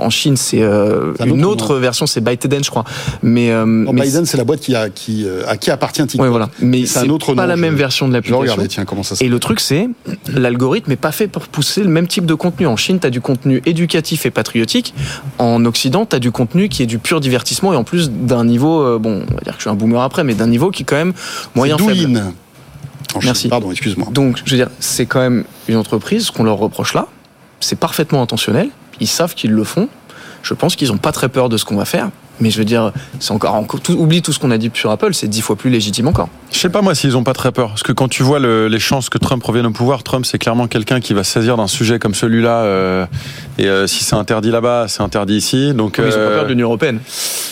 en 0.00 0.10
Chine, 0.10 0.36
c'est 0.36 0.62
euh, 0.62 1.12
une 1.24 1.44
autre 1.44 1.74
nom. 1.74 1.80
version, 1.80 2.06
c'est 2.06 2.20
ByteDance, 2.20 2.64
je 2.64 2.70
crois. 2.70 2.84
Mais, 3.22 3.50
Non, 3.52 3.92
mais 3.92 4.02
Biden, 4.02 4.26
c'est 4.26 4.36
la 4.36 4.44
boîte 4.44 4.60
qui 4.60 4.74
a, 4.74 4.88
qui, 4.90 5.26
à 5.46 5.56
qui 5.56 5.70
appartient 5.70 6.02
TikTok. 6.02 6.20
Ouais, 6.20 6.28
voilà. 6.28 6.48
Mais 6.60 6.86
C'est 6.86 7.00
un 7.00 7.08
autre 7.08 7.34
pas 7.34 7.42
nom, 7.42 7.48
la 7.48 7.56
même 7.56 7.74
version 7.74 8.08
de 8.08 8.12
l'application. 8.12 8.66
tiens, 8.68 8.84
comment 8.84 9.02
ça 9.02 9.16
se 9.16 9.24
Et 9.24 9.28
le 9.28 9.38
truc, 9.38 9.60
c'est 9.60 9.88
l'algorithme 10.32 10.90
n'est 10.90 10.96
pas 10.96 11.12
fait 11.12 11.28
pour 11.28 11.46
pousser 11.48 11.82
le 11.82 11.88
même 11.90 12.06
type 12.06 12.26
de 12.26 12.34
contenu. 12.34 12.66
En 12.66 12.76
Chine, 12.76 12.98
tu 13.00 13.06
as 13.06 13.10
du 13.10 13.20
contenu 13.20 13.62
éducatif 13.66 14.26
et 14.26 14.30
patriotique. 14.30 14.94
En 15.38 15.64
Occident, 15.64 16.06
tu 16.06 16.16
as 16.16 16.18
du 16.18 16.30
contenu 16.30 16.68
qui 16.68 16.82
est 16.82 16.86
du 16.86 16.98
pur 16.98 17.20
divertissement 17.20 17.72
et 17.72 17.76
en 17.76 17.84
plus 17.84 18.10
d'un 18.10 18.44
niveau, 18.44 18.98
bon, 18.98 19.22
on 19.30 19.34
va 19.34 19.40
dire 19.40 19.52
que 19.52 19.58
je 19.58 19.62
suis 19.62 19.70
un 19.70 19.74
boomer 19.74 20.02
après, 20.02 20.24
mais 20.24 20.34
d'un 20.34 20.46
niveau 20.46 20.70
qui 20.70 20.82
est 20.82 20.86
quand 20.86 20.96
même 20.96 21.12
moyen 21.54 21.67
Faible. 21.76 22.22
Merci. 23.22 23.48
Pardon, 23.48 23.70
excuse-moi. 23.70 24.08
Donc, 24.10 24.40
je 24.44 24.50
veux 24.50 24.56
dire, 24.56 24.68
c'est 24.80 25.06
quand 25.06 25.20
même 25.20 25.44
une 25.66 25.76
entreprise, 25.76 26.26
ce 26.26 26.32
qu'on 26.32 26.44
leur 26.44 26.58
reproche 26.58 26.94
là, 26.94 27.06
c'est 27.60 27.78
parfaitement 27.78 28.22
intentionnel. 28.22 28.70
Ils 29.00 29.08
savent 29.08 29.34
qu'ils 29.34 29.52
le 29.52 29.64
font. 29.64 29.88
Je 30.42 30.54
pense 30.54 30.76
qu'ils 30.76 30.88
n'ont 30.88 30.98
pas 30.98 31.12
très 31.12 31.28
peur 31.28 31.48
de 31.48 31.56
ce 31.56 31.64
qu'on 31.64 31.76
va 31.76 31.84
faire. 31.84 32.10
Mais 32.40 32.50
je 32.50 32.58
veux 32.58 32.64
dire, 32.64 32.92
c'est 33.20 33.32
encore, 33.32 33.64
tout, 33.82 33.92
oublie 33.92 34.22
tout 34.22 34.32
ce 34.32 34.38
qu'on 34.38 34.50
a 34.50 34.58
dit 34.58 34.70
sur 34.74 34.90
Apple, 34.90 35.14
c'est 35.14 35.28
dix 35.28 35.40
fois 35.40 35.56
plus 35.56 35.70
légitime 35.70 36.06
encore. 36.08 36.28
Je 36.52 36.58
sais 36.58 36.70
pas 36.70 36.80
moi 36.82 36.94
s'ils 36.94 37.16
ont 37.16 37.24
pas 37.24 37.34
très 37.34 37.52
peur. 37.52 37.68
Parce 37.68 37.82
que 37.82 37.92
quand 37.92 38.08
tu 38.08 38.22
vois 38.22 38.38
le- 38.38 38.68
les 38.68 38.78
chances 38.78 39.08
que 39.10 39.18
Trump 39.18 39.42
revienne 39.44 39.66
au 39.66 39.70
pouvoir, 39.70 40.02
Trump 40.02 40.24
c'est 40.24 40.38
clairement 40.38 40.66
quelqu'un 40.66 41.00
qui 41.00 41.12
va 41.14 41.24
saisir 41.24 41.56
d'un 41.56 41.66
sujet 41.66 41.98
comme 41.98 42.14
celui-là. 42.14 42.62
euh, 42.62 43.06
et 43.58 43.66
euh, 43.66 43.86
si 43.86 44.04
c'est 44.04 44.14
interdit 44.16 44.50
là-bas, 44.50 44.86
c'est 44.88 45.02
interdit 45.02 45.36
ici. 45.36 45.72
Donc 45.74 45.96
Ils 45.98 46.04
ont 46.04 46.10
pas 46.10 46.16
euh, 46.16 46.36
peur 46.36 46.44
de 46.44 46.50
l'Union 46.50 46.66
européenne. 46.68 47.00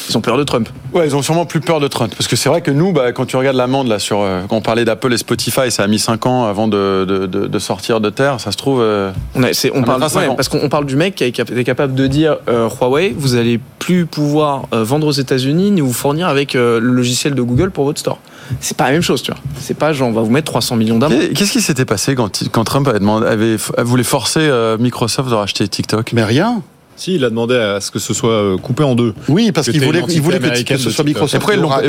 Ils 0.08 0.16
ont 0.16 0.20
peur 0.20 0.38
de 0.38 0.44
Trump. 0.44 0.68
Ouais, 0.92 1.06
ils 1.06 1.16
ont 1.16 1.22
sûrement 1.22 1.46
plus 1.46 1.60
peur 1.60 1.80
de 1.80 1.88
Trump. 1.88 2.14
Parce 2.16 2.28
que 2.28 2.36
c'est 2.36 2.48
vrai 2.48 2.60
que 2.62 2.70
nous, 2.70 2.92
bah, 2.92 3.10
quand 3.12 3.26
tu 3.26 3.36
regardes 3.36 3.56
l'amende 3.56 3.88
là 3.88 3.98
sur, 3.98 4.20
euh, 4.20 4.42
quand 4.48 4.56
on 4.56 4.60
parlait 4.60 4.84
d'Apple 4.84 5.12
et 5.12 5.16
Spotify, 5.18 5.70
ça 5.70 5.82
a 5.82 5.86
mis 5.88 5.98
5 5.98 6.24
ans 6.26 6.46
avant 6.46 6.68
de, 6.68 7.04
de, 7.06 7.26
de- 7.26 7.46
de 7.48 7.58
sortir 7.58 8.00
de 8.00 8.08
terre. 8.10 8.40
Ça 8.40 8.52
se 8.52 8.56
trouve. 8.56 8.80
euh, 8.80 9.10
On, 9.34 9.42
a- 9.42 9.48
parle, 9.84 10.08
cinq 10.08 10.20
ouais, 10.30 10.36
parce 10.36 10.48
qu'on 10.48 10.60
on 10.62 10.68
parle 10.68 10.86
du 10.86 10.94
mec 10.96 11.16
qui 11.16 11.24
est 11.24 11.32
cap- 11.32 11.50
est 11.50 11.64
capable 11.64 11.94
de 11.94 12.06
dire 12.06 12.36
euh, 12.48 12.68
Huawei, 12.68 13.14
vous 13.16 13.34
allez 13.34 13.60
plus 13.80 14.06
pouvoir 14.06 14.62
euh, 14.72 14.75
vendre 14.84 15.06
aux 15.06 15.12
États-Unis 15.12 15.70
ni 15.70 15.80
vous 15.80 15.92
fournir 15.92 16.28
avec 16.28 16.54
euh, 16.54 16.80
le 16.80 16.92
logiciel 16.92 17.34
de 17.34 17.42
Google 17.42 17.70
pour 17.70 17.84
votre 17.84 17.98
store. 17.98 18.18
C'est 18.60 18.76
pas 18.76 18.84
la 18.84 18.92
même 18.92 19.02
chose, 19.02 19.22
tu 19.22 19.32
vois. 19.32 19.40
C'est 19.60 19.76
pas 19.76 19.92
genre 19.92 20.08
on 20.08 20.12
va 20.12 20.22
vous 20.22 20.30
mettre 20.30 20.50
300 20.50 20.76
millions 20.76 20.98
d'amende. 20.98 21.20
Et 21.20 21.32
Qu'est-ce 21.32 21.52
qui 21.52 21.60
s'était 21.60 21.84
passé 21.84 22.14
quand, 22.14 22.44
quand 22.52 22.64
Trump 22.64 22.86
avait 22.88 23.00
demandé, 23.00 23.26
avait, 23.26 23.56
voulait 23.78 24.04
forcer 24.04 24.40
euh, 24.40 24.78
Microsoft 24.78 25.30
de 25.30 25.34
racheter 25.34 25.66
TikTok? 25.66 26.12
Mais 26.12 26.24
rien. 26.24 26.62
Si, 26.96 27.14
il 27.14 27.24
a 27.24 27.30
demandé 27.30 27.54
à 27.56 27.80
ce 27.80 27.90
que 27.90 27.98
ce 27.98 28.14
soit 28.14 28.30
euh, 28.30 28.56
coupé 28.56 28.82
en 28.82 28.94
deux. 28.94 29.14
Oui, 29.28 29.52
parce 29.52 29.70
qu'il 29.70 29.84
voulait, 29.84 30.02
il 30.08 30.20
voulait 30.20 30.38
que, 30.38 30.42
que 30.42 30.46
ce 30.46 30.48
américaine 30.48 30.78
soit. 30.90 31.04
Microsoft. 31.04 31.34
Et 31.34 31.38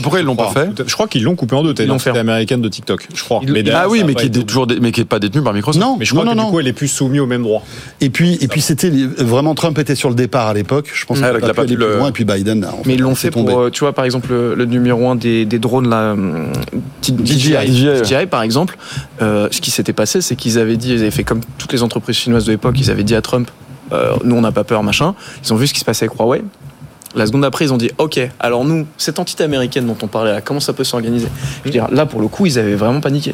pourquoi 0.02 0.20
ils 0.20 0.26
l'ont- 0.26 0.36
pas 0.36 0.46
crois. 0.50 0.64
fait? 0.64 0.84
Je 0.86 0.94
crois 0.94 1.08
qu'ils 1.08 1.24
l'ont 1.24 1.36
coupé 1.36 1.56
en 1.56 1.64
deux. 1.64 1.74
T'as 1.74 1.84
Ils 1.84 1.86
une 1.88 1.94
l'ont 1.94 2.00
fait. 2.00 2.10
entité 2.10 2.20
américaine 2.20 2.62
de 2.62 2.68
TikTok, 2.70 3.08
je 3.16 3.24
crois. 3.24 3.42
Mais 3.48 3.64
Ah 3.72 3.88
oui, 3.90 4.04
mais 4.06 4.14
qui, 4.16 4.26
été 4.26 4.40
est 4.40 4.44
toujours, 4.44 4.68
mais 4.82 4.92
qui 4.92 5.02
est 5.02 5.06
pas 5.06 5.20
détenu 5.20 5.42
par 5.42 5.54
Microsoft. 5.54 5.84
Non, 5.84 5.96
Mais 5.98 6.06
je 6.06 6.12
crois 6.12 6.26
non, 6.26 6.32
que 6.32 6.38
non, 6.38 6.44
du 6.46 6.52
coup, 6.52 6.60
elle 6.60 6.68
est 6.68 6.74
plus 6.74 6.88
soumise 6.90 7.22
au 7.22 7.26
même 7.26 7.44
droit. 7.44 7.64
Et 8.02 8.10
puis, 8.10 8.38
et 8.42 8.48
puis 8.48 8.62
c'était 8.62 8.92
vraiment 9.18 9.56
Trump 9.56 9.78
était 9.80 9.96
sur 9.96 10.10
le 10.10 10.16
départ 10.16 10.48
à 10.48 10.54
l'époque. 10.54 10.92
Je 10.94 11.06
pense 11.06 11.18
qu'il 11.18 11.26
a 11.26 11.54
pas 11.54 11.66
plus 11.66 11.76
le- 11.76 11.98
loin. 11.98 12.10
Et 12.10 12.12
puis 12.12 12.26
Biden. 12.26 12.66
en 12.66 12.82
Mais 12.86 12.96
ils 12.96 13.02
l'ont 13.02 13.16
fait 13.16 13.32
pour, 13.32 13.50
euh, 13.50 13.70
tu 13.70 13.80
vois, 13.82 13.94
par 13.94 14.06
exemple, 14.06 14.30
le, 14.34 14.66
numéro 14.66 15.10
un 15.10 15.16
des, 15.16 15.46
drones, 15.46 15.90
là, 15.90 16.12
hum, 16.14 16.48
DJI, 17.02 17.56
DJI, 18.04 18.16
ouais. 18.16 18.26
par 18.26 18.42
exemple, 18.42 18.78
euh, 19.22 19.48
ce 19.52 19.62
qui 19.62 19.72
s'était 19.72 19.94
passé, 19.94 20.22
c'est 20.22 20.36
qu'ils 20.36 20.60
avaient 20.60 20.78
dit, 20.78 20.94
ils 20.94 21.00
avaient 21.02 21.12
fait 21.12 21.24
comme 21.24 21.42
toutes 21.58 21.72
les 21.74 21.84
entreprises 21.84 22.16
chinoises 22.18 22.46
de 22.46 22.52
l'époque, 22.52 22.76
ils 22.80 22.92
avaient 22.92 23.04
dit 23.04 23.16
à 23.16 23.22
Trump, 23.22 23.50
nous 24.24 24.36
on 24.36 24.42
n'a 24.42 24.52
pas 24.52 24.64
peur, 24.64 24.84
machin. 24.84 25.16
Ils 25.46 25.54
ont 25.54 25.56
vu 25.58 25.68
ce 25.68 25.74
qui 25.74 25.80
se 25.80 25.86
passait 25.86 26.06
avec 26.06 26.20
Huawei. 26.20 26.44
La 27.16 27.26
seconde 27.26 27.46
après, 27.46 27.66
ils 27.66 27.74
ont 27.74 27.78
dit, 27.78 27.90
ok, 27.98 28.20
alors 28.40 28.64
nous, 28.66 28.86
cette 28.98 29.18
entité 29.18 29.44
américaine 29.44 29.88
dont 29.88 29.96
on 30.04 30.08
parlait 30.08 30.34
là, 30.34 30.42
comment 30.42 30.60
ça 30.60 30.74
peut 30.74 30.84
s'organiser? 30.84 31.28
Je 31.62 31.64
veux 31.64 31.72
dire, 31.72 31.88
là, 31.90 32.06
pour 32.06 32.20
le 32.22 32.28
coup, 32.28 32.46
ils 32.46 32.60
avaient 32.60 32.76
vraiment 32.76 33.00
paniqué. 33.00 33.34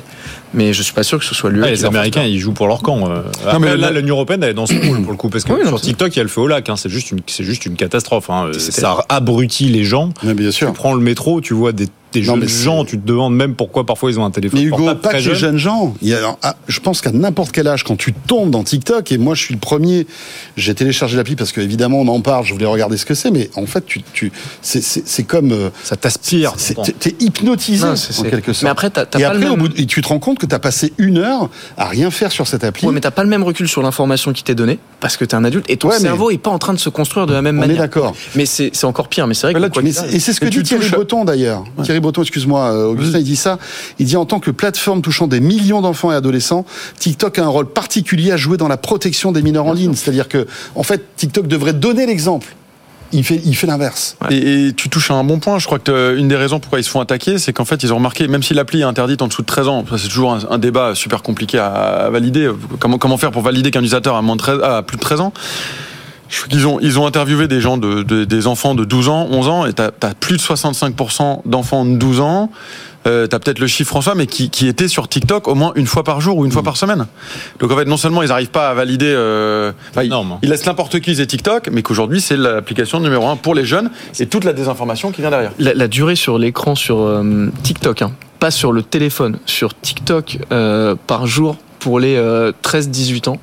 Mais 0.54 0.72
je 0.74 0.84
suis 0.84 0.94
pas 0.94 1.04
sûr 1.04 1.18
que 1.20 1.26
ce 1.26 1.34
soit 1.36 1.50
lui. 1.50 1.60
Ah, 1.66 1.70
les 1.70 1.84
Américains, 1.84 2.24
ils 2.24 2.40
jouent 2.40 2.54
pour 2.54 2.68
leur 2.68 2.82
camp. 2.82 3.10
euh. 3.12 3.24
Non, 3.52 3.60
mais 3.60 3.76
là, 3.76 3.92
l'Union 3.92 4.16
européenne, 4.16 4.42
elle 4.44 4.52
est 4.52 4.54
dans 4.54 4.68
ce 4.68 4.74
rôle 4.76 5.02
pour 5.02 5.12
le 5.12 5.18
coup, 5.18 5.28
parce 5.28 5.44
que 5.44 5.52
Oui, 5.52 5.60
non, 5.64 5.70
sur 5.70 5.80
c'est- 5.80 5.86
TikTok, 5.88 6.16
il 6.16 6.18
y 6.18 6.20
a 6.20 6.24
le 6.24 6.30
feu 6.30 6.42
au 6.42 6.48
lac. 6.48 6.70
hein. 6.70 6.76
C'est 6.78 6.88
juste 6.88 7.12
une, 7.12 7.20
c'est 7.28 7.44
juste 7.44 7.66
une 7.66 7.76
catastrophe. 7.76 8.30
hein. 8.30 8.52
Euh, 8.54 8.60
Ça 8.60 9.00
abrutit 9.10 9.66
les 9.70 9.84
gens. 9.84 10.12
Mais 10.24 10.36
bien 10.36 10.52
Tu 10.52 10.66
prends 10.72 10.94
le 10.94 11.02
métro, 11.02 11.42
tu 11.42 11.54
vois 11.56 11.72
des, 11.74 11.88
des 12.14 12.22
Non, 12.22 12.36
jeunes 12.36 12.48
gens, 12.48 12.86
tu 12.86 12.98
te 13.00 13.06
demandes 13.06 13.36
même 13.36 13.56
pourquoi 13.56 13.86
parfois 13.86 14.12
ils 14.12 14.20
ont 14.20 14.26
un 14.26 14.32
téléphone 14.32 14.60
Mais 14.60 14.66
Hugo, 14.66 14.78
portable 14.78 15.00
pas 15.02 15.10
que 15.10 15.14
très 15.14 15.18
les 15.20 15.24
jeune. 15.26 15.36
jeunes 15.36 15.58
gens. 15.58 15.94
Il 16.02 16.10
y 16.10 16.14
a, 16.14 16.38
ah, 16.42 16.56
je 16.68 16.80
pense 16.80 17.02
qu'à 17.02 17.12
n'importe 17.12 17.52
quel 17.52 17.68
âge, 17.68 17.84
quand 17.84 17.96
tu 17.98 18.14
tombes 18.14 18.50
dans 18.52 18.64
TikTok, 18.64 19.12
et 19.12 19.18
moi 19.18 19.36
je 19.36 19.42
suis 19.44 19.54
le 19.54 19.60
premier, 19.60 20.08
j'ai 20.58 20.74
téléchargé 20.76 21.18
l'appli 21.18 21.36
parce 21.36 21.52
qu'évidemment 21.52 22.00
on 22.02 22.08
en 22.08 22.22
parle, 22.22 22.46
je 22.46 22.54
voulais 22.54 22.66
regarder 22.66 22.98
ce 22.98 23.06
que 23.06 23.14
c'est, 23.14 23.32
mais 23.32 23.50
en 23.56 23.66
fait, 23.66 23.86
tu, 23.86 24.02
tu, 24.14 24.32
c'est, 24.62 25.24
comme. 25.24 25.52
euh, 25.52 25.70
Ça 25.84 25.96
t'aspire. 25.96 26.54
t'es, 27.00 27.16
hypnotisé 27.20 27.86
Non, 27.86 27.94
en 27.94 28.24
quelque 28.24 28.54
sorte. 28.54 28.64
Mais 28.64 28.70
après, 28.70 28.90
t'as 28.90 29.06
t'as 29.06 29.20
et 29.20 29.22
pas 29.24 29.28
après, 29.30 29.40
le 29.42 29.48
au 29.48 29.50
même... 29.52 29.60
bout 29.60 29.68
de- 29.70 29.80
et 29.82 29.86
tu 29.86 30.02
te 30.02 30.08
rends 30.08 30.20
compte 30.20 30.40
que 30.40 30.46
tu 30.46 30.56
as 30.56 30.60
passé 30.60 30.94
une 30.98 31.18
heure 31.18 31.50
à 31.78 31.86
rien 31.88 32.12
faire 32.12 32.32
sur 32.32 32.48
cette 32.48 32.64
appli. 32.64 32.88
Ouais, 32.88 32.94
mais 32.94 33.02
t'as 33.02 33.12
pas 33.12 33.24
le 33.24 33.30
même 33.30 33.44
recul 33.44 33.68
sur 33.68 33.82
l'information 33.82 34.34
qui 34.34 34.44
t'est 34.44 34.56
donnée 34.56 34.80
parce 35.00 35.18
que 35.18 35.26
t'es 35.26 35.36
un 35.36 35.44
adulte 35.44 35.70
et 35.70 35.78
ton 35.78 35.90
Ouais, 35.90 35.96
mais- 35.98 36.02
cerveau 36.04 36.32
est 36.32 36.38
pas 36.38 36.52
en 36.52 36.60
train 36.60 36.74
de 36.74 36.80
se 36.80 36.90
construire 36.90 37.26
de 37.28 37.34
la 37.34 37.42
même 37.42 37.58
on 37.60 37.64
est 37.64 37.68
manière. 37.68 37.82
d'accord. 37.84 38.14
Mais 38.36 38.46
c'est 38.46 38.72
c'est 38.74 38.86
encore 38.86 39.08
pire. 39.08 39.28
Mais 39.28 39.34
c'est 39.34 39.48
vrai 39.48 39.54
que 39.54 39.60
là, 39.60 39.70
quoi 39.70 39.82
et 39.84 40.20
c'est 40.20 40.34
ce 40.34 40.40
que 40.40 40.46
Et 40.46 40.50
dit 40.50 40.58
tu 40.58 40.64
Thierry 40.64 40.90
Breton 40.90 41.26
d'ailleurs. 41.26 41.64
Thierry 41.84 42.00
Breton, 42.04 42.22
excuse-moi, 42.22 42.72
euh, 42.72 42.86
Augustin, 42.86 43.18
il 43.18 43.24
dit 43.24 43.36
ça. 43.36 43.58
Il 43.98 44.06
dit 44.06 44.18
en 44.18 44.26
tant 44.26 44.40
que 44.40 44.52
plateforme 44.52 45.02
touchant 45.02 45.28
des 45.28 45.40
millions 45.40 45.82
d'enfants 45.82 46.12
et 46.12 46.16
adolescents, 46.16 46.66
TikTok 47.00 47.40
a 47.40 47.44
un 47.44 47.48
rôle 47.48 47.68
particulier 47.68 48.32
à 48.32 48.38
jouer 48.38 48.58
dans 48.58 48.68
la 48.68 48.78
protection 48.78 49.32
des 49.32 49.42
mineurs 49.42 49.66
en 49.66 49.74
ligne. 49.74 49.96
C'est-à-dire 49.96 50.28
que, 50.28 50.46
en 50.76 50.84
fait, 50.84 51.16
TikTok 51.16 51.48
devrait 51.48 51.74
donner 51.74 52.06
l'exemple. 52.06 52.56
Il 53.16 53.24
fait, 53.24 53.42
il 53.46 53.56
fait 53.56 53.68
l'inverse. 53.68 54.18
Et, 54.32 54.68
et 54.68 54.74
tu 54.74 54.90
touches 54.90 55.12
à 55.12 55.14
un 55.14 55.24
bon 55.24 55.38
point. 55.38 55.60
Je 55.60 55.68
crois 55.68 55.78
que 55.78 55.92
euh, 55.92 56.18
une 56.18 56.28
des 56.28 56.36
raisons 56.36 56.60
pourquoi 56.60 56.80
ils 56.80 56.84
se 56.84 56.90
font 56.90 57.00
attaquer, 57.00 57.38
c'est 57.38 57.54
qu'en 57.54 57.66
fait, 57.66 57.84
ils 57.84 57.94
ont 57.94 57.98
remarqué, 57.98 58.28
même 58.28 58.42
si 58.42 58.56
l'appli 58.56 58.82
est 58.82 58.86
interdite 58.86 59.22
en 59.22 59.28
dessous 59.28 59.44
de 59.44 59.48
13 59.48 59.68
ans, 59.68 59.86
c'est 59.98 60.08
toujours 60.08 60.34
un, 60.34 60.40
un 60.50 60.58
débat 60.58 60.96
super 60.96 61.22
compliqué 61.22 61.60
à, 61.60 61.68
à 61.68 62.10
valider. 62.10 62.50
Comment, 62.80 62.98
comment 62.98 63.18
faire 63.18 63.32
pour 63.32 63.44
valider 63.44 63.70
qu'un 63.70 63.80
utilisateur 63.80 64.16
a, 64.16 64.22
moins 64.24 64.36
de 64.36 64.42
13, 64.42 64.60
a 64.64 64.82
plus 64.82 64.98
de 64.98 65.02
13 65.02 65.22
ans? 65.22 65.34
Ont, 66.66 66.80
ils 66.82 67.00
ont 67.00 67.06
interviewé 67.08 67.48
des 67.48 67.62
gens, 67.62 67.78
de, 67.78 68.04
de- 68.04 68.24
des 68.26 68.48
enfants 68.48 68.76
de 68.76 68.84
12 68.86 69.10
ans, 69.10 69.28
11 69.32 69.48
ans, 69.48 69.66
et 69.66 69.74
t'as 69.74 69.90
as 70.02 70.14
plus 70.16 70.38
de 70.38 70.42
65% 70.42 71.42
d'enfants 71.46 71.86
de 71.86 71.96
12 71.96 72.20
ans. 72.20 72.50
Euh, 73.06 73.28
t'as 73.28 73.38
peut-être 73.40 73.60
le 73.60 73.68
chiffre 73.68 73.90
François, 73.90 74.16
mais 74.16 74.28
qui, 74.28 74.50
qui 74.50 74.68
étaient 74.68 74.88
sur 74.88 75.10
TikTok 75.10 75.50
au 75.50 75.56
moins 75.56 75.74
une 75.76 75.88
fois 75.88 76.04
par 76.04 76.22
jour 76.22 76.38
ou 76.38 76.46
une 76.46 76.50
Mm. 76.52 76.54
fois 76.54 76.64
par 76.64 76.78
semaine. 76.78 77.06
Donc 77.60 77.70
en 77.72 77.76
fait, 77.76 77.84
non 77.86 77.98
seulement 77.98 78.22
ils 78.22 78.30
n'arrivent 78.30 78.50
pas 78.52 78.70
à 78.70 78.74
valider, 78.74 79.12
euh, 79.14 79.74
enfin, 79.92 80.04
ils, 80.04 80.10
ils 80.42 80.50
laissent 80.50 80.66
n'importe 80.66 80.92
qui 80.94 80.98
utiliser 81.00 81.28
TikTok, 81.28 81.68
mais 81.72 81.82
qu'aujourd'hui 81.82 82.22
c'est 82.22 82.38
l'application 82.38 83.02
numéro 83.02 83.28
un 83.28 83.36
pour 83.36 83.56
les 83.56 83.66
jeunes 83.66 83.90
et 84.20 84.26
toute 84.28 84.46
la 84.46 84.54
désinformation 84.54 85.12
qui 85.12 85.20
vient 85.20 85.32
derrière. 85.32 85.52
la, 85.60 85.74
la 85.74 85.88
durée 85.90 86.16
sur 86.16 86.38
l'écran 86.38 86.76
sur 86.76 87.00
euh, 87.02 87.50
TikTok, 87.64 88.04
hein, 88.04 88.12
pas 88.40 88.52
sur 88.52 88.72
le 88.72 88.84
téléphone, 88.84 89.38
sur 89.46 89.78
TikTok 89.78 90.38
euh, 90.54 90.96
par 91.08 91.28
jour 91.28 91.58
pour 91.80 92.00
les 92.00 92.18
13-18 92.64 93.28
ans. 93.30 93.38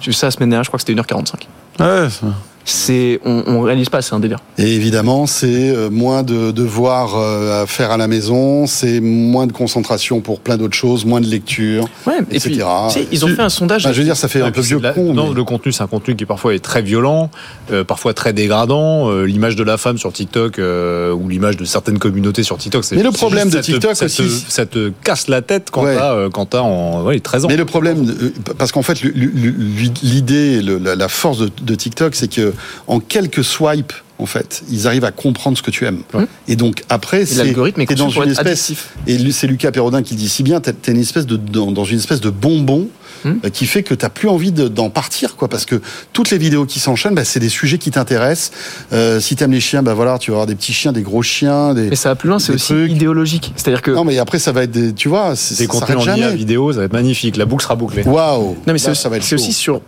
J'ai 0.00 0.06
vu 0.06 0.12
ça 0.12 0.26
la 0.26 0.30
semaine 0.32 0.50
dernière, 0.50 0.64
je 0.64 0.70
crois 0.70 0.78
que 0.78 0.84
c'était 0.86 1.00
1h45. 1.00 1.34
Ouais, 1.80 2.08
ça- 2.10 2.26
C'est, 2.66 3.20
on, 3.26 3.44
on 3.46 3.60
réalise 3.60 3.90
pas, 3.90 4.00
c'est 4.00 4.14
un 4.14 4.20
délire. 4.20 4.38
Et 4.56 4.74
évidemment, 4.74 5.26
c'est 5.26 5.70
euh, 5.70 5.90
moins 5.90 6.22
de 6.22 6.50
devoirs 6.50 7.14
euh, 7.16 7.62
à 7.62 7.66
faire 7.66 7.90
à 7.90 7.96
la 7.98 8.08
maison, 8.08 8.66
c'est 8.66 9.00
moins 9.00 9.46
de 9.46 9.52
concentration 9.52 10.20
pour 10.20 10.40
plein 10.40 10.56
d'autres 10.56 10.74
choses, 10.76 11.04
moins 11.04 11.20
de 11.20 11.26
lecture. 11.26 11.84
Ouais, 12.06 12.14
et 12.30 12.36
Etc. 12.36 12.50
puis, 12.50 12.54
tu 12.88 13.00
sais, 13.00 13.08
ils 13.12 13.24
ont 13.24 13.28
fait 13.28 13.42
un 13.42 13.48
sondage. 13.50 13.84
Enfin, 13.84 13.92
je 13.92 13.98
veux 13.98 14.04
dire, 14.04 14.16
ça 14.16 14.28
fait 14.28 14.40
un 14.40 14.50
peu 14.50 14.62
vieux 14.62 14.78
la- 14.80 14.92
con. 14.92 15.12
Non, 15.12 15.28
mais- 15.28 15.34
le 15.34 15.44
contenu, 15.44 15.72
c'est 15.72 15.82
un 15.82 15.86
contenu 15.86 16.16
qui 16.16 16.24
parfois 16.24 16.54
est 16.54 16.58
très 16.64 16.80
violent, 16.80 17.30
euh, 17.70 17.84
parfois 17.84 18.14
très 18.14 18.32
dégradant. 18.32 19.10
Euh, 19.10 19.24
l'image 19.24 19.56
de 19.56 19.62
la 19.64 19.76
femme 19.76 19.98
sur 19.98 20.12
TikTok 20.12 20.58
euh, 20.58 21.12
ou 21.12 21.28
l'image 21.28 21.58
de 21.58 21.66
certaines 21.66 21.98
communautés 21.98 22.44
sur 22.44 22.56
TikTok, 22.56 22.82
c'est 22.84 22.96
Mais 22.96 23.02
le 23.02 23.10
problème 23.10 23.48
de 23.48 23.52
ça 23.56 23.60
te- 23.60 23.66
TikTok 23.66 23.94
ça 23.96 24.06
te, 24.08 24.22
aussi- 24.22 24.44
ça 24.48 24.64
te 24.64 24.90
casse 25.02 25.28
la 25.28 25.42
tête 25.42 25.68
quand 25.70 25.84
Ouais. 25.84 25.96
t'as 25.96 26.30
quand 26.30 26.46
t'as 26.46 26.60
en 26.62 27.04
ouais, 27.04 27.20
13 27.20 27.44
ans. 27.44 27.48
Mais 27.48 27.56
le 27.58 27.66
problème, 27.66 28.06
parce 28.56 28.72
qu'en 28.72 28.82
fait, 28.82 28.98
l'idée, 30.02 30.62
la 30.62 30.94
la 30.94 31.08
force 31.08 31.38
de, 31.38 31.50
de 31.62 31.74
TikTok, 31.74 32.14
c'est 32.14 32.28
que 32.32 32.53
en 32.86 33.00
quelques 33.00 33.44
swipes, 33.44 33.92
en 34.18 34.26
fait, 34.26 34.62
ils 34.70 34.86
arrivent 34.86 35.04
à 35.04 35.10
comprendre 35.10 35.56
ce 35.58 35.62
que 35.62 35.70
tu 35.72 35.84
aimes. 35.86 36.02
Ouais. 36.14 36.26
Et 36.46 36.54
donc 36.56 36.84
après, 36.88 37.26
c'est 37.26 37.52
dans 37.52 38.08
une 38.10 38.30
espèce. 38.30 38.38
addictif. 38.38 38.88
Et 39.06 39.32
c'est 39.32 39.46
Lucas 39.48 39.72
Perrodin 39.72 40.02
qui 40.02 40.14
le 40.14 40.18
dit 40.20 40.28
si 40.28 40.42
bien. 40.42 40.60
T'es 40.60 40.72
t'es 40.72 40.92
une 40.92 41.00
espèce 41.00 41.26
de 41.26 41.36
dans, 41.36 41.72
dans 41.72 41.84
une 41.84 41.98
espèce 41.98 42.20
de 42.20 42.30
bonbon. 42.30 42.88
Hmm. 43.24 43.36
euh, 43.42 43.48
qui 43.48 43.64
fait 43.64 43.82
que 43.82 43.94
t'as 43.94 44.10
plus 44.10 44.28
envie 44.28 44.52
de- 44.52 44.68
d'en 44.68 44.90
partir 44.90 45.36
quoi 45.36 45.48
parce 45.48 45.64
que 45.64 45.80
toutes 46.12 46.30
les 46.30 46.36
vidéos 46.36 46.66
qui 46.66 46.78
s'enchaînent 46.78 47.14
bah, 47.14 47.24
c'est 47.24 47.40
des 47.40 47.48
sujets 47.48 47.78
qui 47.78 47.90
t'intéressent 47.90 48.50
euh, 48.92 49.18
si 49.18 49.34
t'aimes 49.34 49.52
les 49.52 49.60
chiens 49.60 49.82
bah 49.82 49.94
voilà 49.94 50.18
tu 50.18 50.30
vas 50.30 50.34
avoir 50.34 50.46
des 50.46 50.54
petits 50.54 50.74
chiens 50.74 50.92
des 50.92 51.00
gros 51.00 51.22
chiens 51.22 51.72
des 51.72 51.88
Mais 51.88 51.96
ça 51.96 52.10
va 52.10 52.16
plus 52.16 52.28
loin, 52.28 52.38
c'est 52.38 52.52
aussi 52.52 52.74
trucs. 52.74 52.90
idéologique. 52.92 53.54
C'est-à-dire 53.56 53.80
que. 53.80 53.92
non 53.92 54.04
mais 54.04 54.18
après 54.18 54.38
ça 54.38 54.52
va 54.52 54.64
être 54.64 54.72
des 54.72 54.92
tu 54.92 55.08
vois 55.08 55.36
c'est- 55.36 55.56
Des 55.58 55.66
contenus 55.66 56.06
en 56.06 56.34
vidéo, 56.34 56.70
ça 56.72 56.80
va 56.80 56.84
être 56.84 56.92
magnifique. 56.92 57.38
La 57.38 57.46
boucle 57.46 57.62
sera 57.62 57.76
bouclée. 57.76 58.02
waouh 58.02 58.56
Non, 58.66 58.72
mais 58.74 58.78
c'est 58.78 58.86
Là, 58.88 58.92
aussi, 58.92 59.00
ça 59.02 59.08
va 59.08 59.16
être 59.16 59.22
c'est 59.22 59.38
chaud. 59.38 59.42
aussi 59.42 59.52
sur 59.54 59.80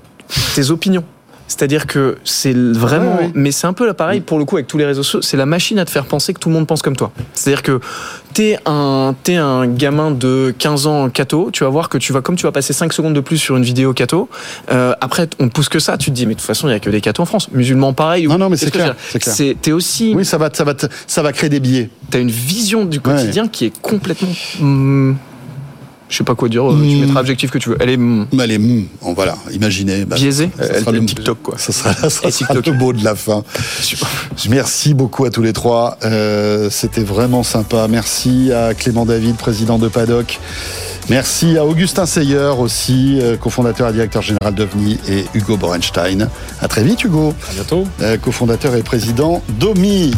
tes 0.55 0.71
opinions. 0.71 1.05
C'est-à-dire 1.49 1.87
que 1.87 2.19
c'est 2.25 2.53
vraiment, 2.57 3.15
Ouais, 3.17 3.23
ouais. 3.27 3.31
mais 3.35 3.53
c'est 3.53 3.67
un 3.67 3.73
peu 3.73 3.87
là 3.87 3.95
pareil 3.95 4.21
pour 4.21 4.39
le 4.39 4.45
coup 4.45 4.57
avec 4.57 4.67
tous 4.67 4.79
les 4.79 4.85
réseaux 4.85 5.03
sociaux. 5.05 5.23
C'est 5.23 5.37
la 5.37 5.47
machine 5.47 5.79
à 5.79 5.85
te 5.85 5.91
faire 5.91 6.05
penser 6.07 6.35
que 6.35 6.41
tout 6.41 6.49
le 6.49 6.55
monde 6.55 6.67
pense 6.67 6.83
comme 6.83 6.97
toi. 6.97 7.13
C'est-à-dire 7.35 7.63
que 7.63 7.81
t'es 8.35 8.59
un, 8.67 9.15
t'es 9.23 9.37
un 9.37 9.67
gamin 9.67 10.11
de 10.11 10.55
15 10.59 10.87
ans 10.87 11.09
catho, 11.09 11.51
tu 11.53 11.63
vas 11.65 11.71
voir 11.71 11.89
que 11.89 11.99
tu 11.99 12.13
vas, 12.13 12.21
comme 12.21 12.37
tu 12.37 12.43
vas 12.45 12.53
passer 12.53 12.73
5 12.73 12.93
secondes 12.93 13.15
de 13.15 13.21
plus 13.21 13.39
sur 13.39 13.57
une 13.57 13.63
vidéo 13.63 13.93
catho, 13.95 14.29
euh, 14.73 14.93
après 15.01 15.29
on 15.39 15.49
te 15.49 15.53
pousse 15.55 15.69
que 15.69 15.79
ça, 15.79 15.97
tu 15.97 16.11
te 16.11 16.17
dis 16.17 16.27
mais 16.27 16.35
de 16.35 16.41
toute 16.41 16.47
façon 16.47 16.69
il 16.69 16.73
y 16.73 16.75
a 16.75 16.81
que 16.81 16.91
des 16.91 17.01
cathos 17.01 17.23
en 17.23 17.27
France, 17.27 17.49
musulmans 17.53 17.93
pareil. 17.93 18.27
ou- 18.27 18.31
Non, 18.31 18.39
non, 18.39 18.51
mais 18.51 18.57
c'est 18.57 18.71
clair, 18.71 18.95
c'est 19.21 19.57
t'es 19.63 19.73
aussi, 19.73 20.15
Oui, 20.17 20.25
ça 20.25 20.39
va, 20.39 20.51
ça 20.53 20.65
va, 20.65 20.75
ça 21.07 21.23
va 21.23 21.33
créer 21.33 21.49
des 21.49 21.61
billets. 21.61 21.91
t'as 22.11 22.19
une 22.21 22.31
vision 22.31 22.85
du 22.85 23.01
quotidien 23.01 23.47
qui 23.49 23.67
est 23.67 23.81
complètement, 23.81 24.29
hum, 24.61 25.17
je 26.09 26.17
sais 26.17 26.25
pas 26.25 26.35
quoi 26.35 26.49
dire, 26.49 26.71
euh, 26.71 26.77
tu 26.81 26.97
Hmm. 26.97 27.01
mettras 27.01 27.21
l'adjectif 27.21 27.51
que 27.51 27.59
tu 27.59 27.71
veux. 27.71 27.77
Elle 27.81 27.91
est 27.91 27.97
hum, 27.97 28.27
Mais 28.33 28.43
Allez, 28.45 28.57
hum, 28.57 28.85
on 29.03 29.13
voilà, 29.15 29.37
imaginez. 29.53 30.05
bah, 30.05 30.17
biaisée. 30.17 30.51
ça 30.57 30.65
Elle 30.67 30.81
sera 30.81 30.93
le- 30.93 31.05
TikTok, 31.05 31.39
quoi. 31.43 31.55
Ça 31.59 31.73
sera, 31.73 31.93
ça 31.95 32.11
sera 32.11 32.31
TikTok. 32.31 32.67
le 32.67 32.73
mot 32.75 32.93
de 32.93 33.03
la 33.05 33.15
fin. 33.15 33.43
Merci 34.49 34.95
beaucoup 34.95 35.25
à 35.25 35.31
tous 35.31 35.43
les 35.43 35.53
trois. 35.53 35.99
Euh, 36.05 36.69
C'était 36.71 37.03
vraiment 37.05 37.43
sympa. 37.43 37.87
Merci 37.89 38.53
à 38.53 38.75
Clément 38.75 39.05
David, 39.07 39.37
président 39.37 39.79
de 39.79 39.89
Paddock. 39.89 40.39
Merci 41.09 41.57
à 41.57 41.65
Augustin 41.65 42.05
Seyer 42.05 42.51
aussi, 42.59 43.19
euh, 43.21 43.37
cofondateur 43.37 43.89
et 43.91 43.93
directeur 43.93 44.23
général 44.23 44.55
d'OVNI, 44.57 44.99
et 45.09 45.25
Hugo 45.35 45.57
Borenstein. 45.57 46.29
À 46.61 46.67
très 46.67 46.83
vite, 46.83 47.05
Hugo, 47.05 47.33
À 47.49 47.55
bientôt. 47.55 47.85
euh, 48.03 48.17
cofondateur 48.17 48.75
et 48.75 48.83
président 48.83 49.41
d'OMI. 49.61 50.15